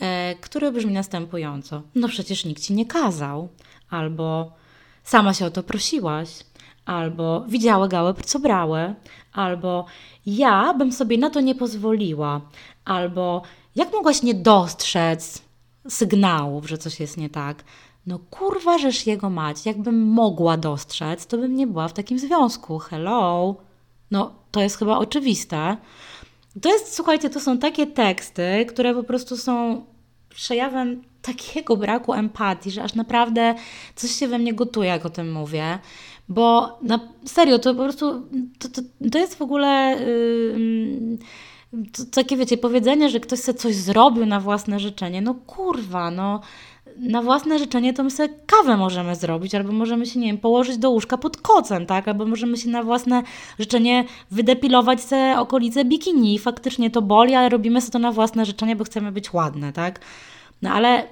e, 0.00 0.34
który 0.40 0.72
brzmi 0.72 0.92
następująco. 0.92 1.82
No 1.94 2.08
przecież 2.08 2.44
nikt 2.44 2.62
ci 2.62 2.74
nie 2.74 2.86
kazał, 2.86 3.48
albo 3.90 4.52
sama 5.04 5.34
się 5.34 5.46
o 5.46 5.50
to 5.50 5.62
prosiłaś, 5.62 6.28
albo 6.84 7.44
widziały 7.48 7.88
gały, 7.88 8.14
co 8.24 8.38
brały, 8.38 8.94
albo 9.32 9.86
ja 10.26 10.74
bym 10.74 10.92
sobie 10.92 11.18
na 11.18 11.30
to 11.30 11.40
nie 11.40 11.54
pozwoliła, 11.54 12.40
albo 12.84 13.42
jak 13.76 13.92
mogłaś 13.92 14.22
nie 14.22 14.34
dostrzec 14.34 15.42
sygnałów, 15.88 16.68
że 16.68 16.78
coś 16.78 17.00
jest 17.00 17.16
nie 17.16 17.30
tak. 17.30 17.64
No 18.08 18.18
kurwa, 18.30 18.78
żeż 18.78 19.06
jego 19.06 19.30
mać, 19.30 19.66
jakbym 19.66 20.06
mogła 20.06 20.56
dostrzec, 20.56 21.26
to 21.26 21.38
bym 21.38 21.56
nie 21.56 21.66
była 21.66 21.88
w 21.88 21.92
takim 21.92 22.18
związku. 22.18 22.78
Hello. 22.78 23.54
No, 24.10 24.34
to 24.50 24.60
jest 24.60 24.78
chyba 24.78 24.98
oczywiste. 24.98 25.76
To 26.62 26.68
jest, 26.68 26.94
słuchajcie, 26.94 27.30
to 27.30 27.40
są 27.40 27.58
takie 27.58 27.86
teksty, 27.86 28.66
które 28.68 28.94
po 28.94 29.02
prostu 29.02 29.36
są 29.36 29.84
przejawem 30.28 31.02
takiego 31.22 31.76
braku 31.76 32.14
empatii, 32.14 32.70
że 32.70 32.82
aż 32.82 32.94
naprawdę 32.94 33.54
coś 33.94 34.10
się 34.10 34.28
we 34.28 34.38
mnie 34.38 34.54
gotuje, 34.54 34.88
jak 34.88 35.06
o 35.06 35.10
tym 35.10 35.32
mówię. 35.32 35.78
Bo 36.28 36.78
na 36.82 37.00
serio, 37.24 37.58
to 37.58 37.74
po 37.74 37.82
prostu 37.82 38.22
to, 38.58 38.68
to, 38.68 38.82
to 39.12 39.18
jest 39.18 39.34
w 39.38 39.42
ogóle. 39.42 39.96
Yy, 40.00 41.18
to, 41.96 42.04
takie 42.12 42.36
wiecie, 42.36 42.56
powiedzenie, 42.56 43.10
że 43.10 43.20
ktoś 43.20 43.40
sobie 43.40 43.58
coś 43.58 43.74
zrobił 43.74 44.26
na 44.26 44.40
własne 44.40 44.80
życzenie. 44.80 45.22
No 45.22 45.34
kurwa, 45.34 46.10
no 46.10 46.40
na 46.98 47.22
własne 47.22 47.58
życzenie 47.58 47.92
to 47.92 48.04
my 48.04 48.10
sobie 48.10 48.34
kawę 48.46 48.76
możemy 48.76 49.16
zrobić, 49.16 49.54
albo 49.54 49.72
możemy 49.72 50.06
się, 50.06 50.20
nie 50.20 50.26
wiem, 50.26 50.38
położyć 50.38 50.78
do 50.78 50.90
łóżka 50.90 51.18
pod 51.18 51.36
kocem, 51.36 51.86
tak? 51.86 52.08
Albo 52.08 52.26
możemy 52.26 52.56
się 52.56 52.68
na 52.68 52.82
własne 52.82 53.22
życzenie 53.58 54.04
wydepilować 54.30 55.04
te 55.04 55.40
okolice 55.40 55.84
bikini 55.84 56.38
faktycznie 56.38 56.90
to 56.90 57.02
boli, 57.02 57.34
ale 57.34 57.48
robimy 57.48 57.80
sobie 57.80 57.92
to 57.92 57.98
na 57.98 58.12
własne 58.12 58.46
życzenie, 58.46 58.76
bo 58.76 58.84
chcemy 58.84 59.12
być 59.12 59.32
ładne, 59.32 59.72
tak? 59.72 60.00
No 60.62 60.70
ale 60.70 61.04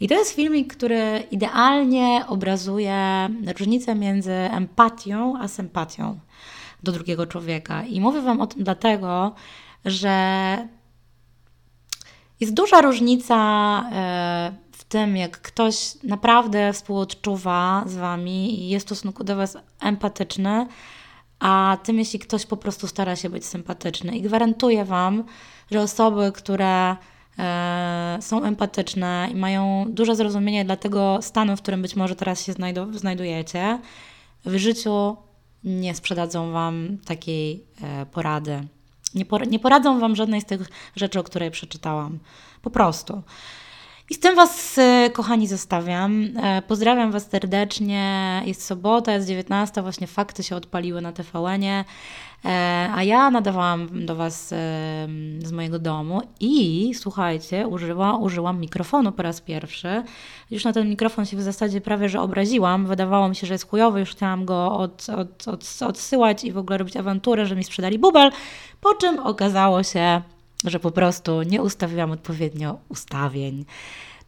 I 0.04 0.08
to 0.08 0.16
jest 0.16 0.36
filmik, 0.36 0.78
który 0.78 1.24
idealnie 1.32 2.26
obrazuje 2.28 3.30
różnicę 3.58 3.96
między 3.96 4.32
empatią 4.32 5.34
a 5.40 5.48
sympatią 5.48 6.20
do 6.84 6.92
drugiego 6.92 7.28
człowieka. 7.28 7.84
I 7.84 8.02
mówię 8.02 8.22
Wam 8.22 8.42
o 8.42 8.48
tym 8.48 8.64
dlatego, 8.64 9.36
że 9.86 10.68
jest 12.40 12.54
duża 12.54 12.82
różnica 12.82 13.36
e, 13.92 14.54
w 14.72 14.84
tym, 14.84 15.18
jak 15.18 15.42
ktoś 15.42 16.04
naprawdę 16.04 16.74
współodczuwa 16.74 17.84
z 17.86 17.96
Wami 17.96 18.60
i 18.64 18.70
jest 18.70 18.86
w 18.86 18.90
stosunku 18.90 19.24
do 19.24 19.36
Was 19.36 19.58
empatyczny, 19.82 20.68
a 21.40 21.78
tym, 21.84 22.00
jeśli 22.00 22.20
ktoś 22.20 22.46
po 22.46 22.58
prostu 22.58 22.88
stara 22.88 23.16
się 23.16 23.30
być 23.30 23.46
sympatyczny. 23.46 24.18
I 24.18 24.22
gwarantuję 24.22 24.86
Wam, 24.86 25.24
że 25.72 25.82
osoby, 25.82 26.32
które 26.36 26.96
są 28.20 28.44
empatyczne 28.44 29.30
i 29.32 29.36
mają 29.36 29.86
duże 29.90 30.16
zrozumienie 30.16 30.66
dla 30.66 30.76
tego 30.76 31.20
stanu, 31.22 31.58
w 31.58 31.62
którym 31.62 31.82
być 31.82 31.96
może 31.96 32.16
teraz 32.16 32.46
się 32.46 32.54
znajdujecie, 32.94 33.80
w 34.46 34.56
życiu 34.56 35.18
nie 35.64 35.96
sprzedadzą 35.96 36.52
Wam 36.52 36.98
takiej 37.06 37.64
e, 37.82 38.06
porady. 38.06 38.68
Nie, 39.16 39.26
por 39.26 39.48
nie 39.48 39.60
poradzą 39.60 40.00
Wam 40.00 40.16
żadnej 40.16 40.42
z 40.42 40.46
tych 40.46 40.70
rzeczy, 40.96 41.20
o 41.20 41.24
której 41.24 41.52
przeczytałam. 41.52 42.20
Po 42.62 42.70
prostu. 42.70 43.22
I 44.10 44.14
z 44.14 44.20
tym 44.20 44.36
Was, 44.36 44.78
e, 44.78 45.10
kochani, 45.10 45.48
zostawiam. 45.48 46.30
E, 46.44 46.62
pozdrawiam 46.62 47.12
Was 47.12 47.30
serdecznie. 47.30 48.42
Jest 48.46 48.66
sobota, 48.66 49.14
jest 49.14 49.28
19, 49.28 49.82
właśnie 49.82 50.08
fakty 50.08 50.44
się 50.44 50.56
odpaliły 50.56 51.02
na 51.02 51.12
TVN-ie. 51.12 51.86
E, 52.46 52.90
a 52.96 53.04
ja 53.04 53.32
nadawałam 53.32 54.06
do 54.06 54.16
Was 54.16 54.48
z 55.40 55.52
mojego 55.52 55.80
domu 55.80 56.22
i 56.40 56.92
słuchajcie, 56.96 57.68
użyła, 57.68 58.18
użyłam 58.18 58.60
mikrofonu 58.60 59.12
po 59.12 59.24
raz 59.24 59.42
pierwszy. 59.42 60.04
Już 60.52 60.64
na 60.64 60.74
ten 60.74 60.90
mikrofon 60.90 61.26
się 61.26 61.38
w 61.38 61.42
zasadzie 61.42 61.82
prawie 61.82 62.10
że 62.10 62.22
obraziłam. 62.22 62.86
Wydawało 62.86 63.30
mi 63.30 63.36
się, 63.36 63.48
że 63.48 63.54
jest 63.54 63.70
chujowy, 63.70 64.00
już 64.00 64.12
chciałam 64.12 64.46
go 64.46 64.78
od, 64.78 65.10
od, 65.10 65.48
od, 65.48 65.82
odsyłać 65.82 66.44
i 66.44 66.52
w 66.52 66.58
ogóle 66.58 66.78
robić 66.78 66.98
awanturę, 66.98 67.46
że 67.46 67.56
mi 67.56 67.64
sprzedali 67.64 68.00
bubel. 68.00 68.32
Po 68.82 68.94
czym 68.94 69.20
okazało 69.20 69.84
się, 69.84 70.22
że 70.66 70.80
po 70.80 70.92
prostu 70.92 71.44
nie 71.44 71.62
ustawiłam 71.62 72.12
odpowiednio 72.12 72.78
ustawień. 72.90 73.66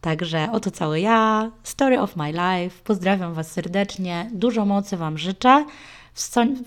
Także 0.00 0.48
oto 0.52 0.70
cały 0.70 1.00
ja, 1.00 1.50
story 1.62 2.00
of 2.00 2.16
my 2.16 2.32
life. 2.32 2.82
Pozdrawiam 2.84 3.34
Was 3.34 3.52
serdecznie, 3.52 4.30
dużo 4.32 4.64
mocy 4.64 4.96
Wam 4.96 5.18
życzę, 5.18 5.64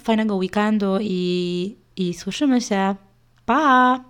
fajnego 0.03 0.35
weekendu 0.35 0.97
i, 1.01 1.75
i 1.95 2.13
słyszymy 2.13 2.61
się. 2.61 2.95
Pa! 3.45 4.08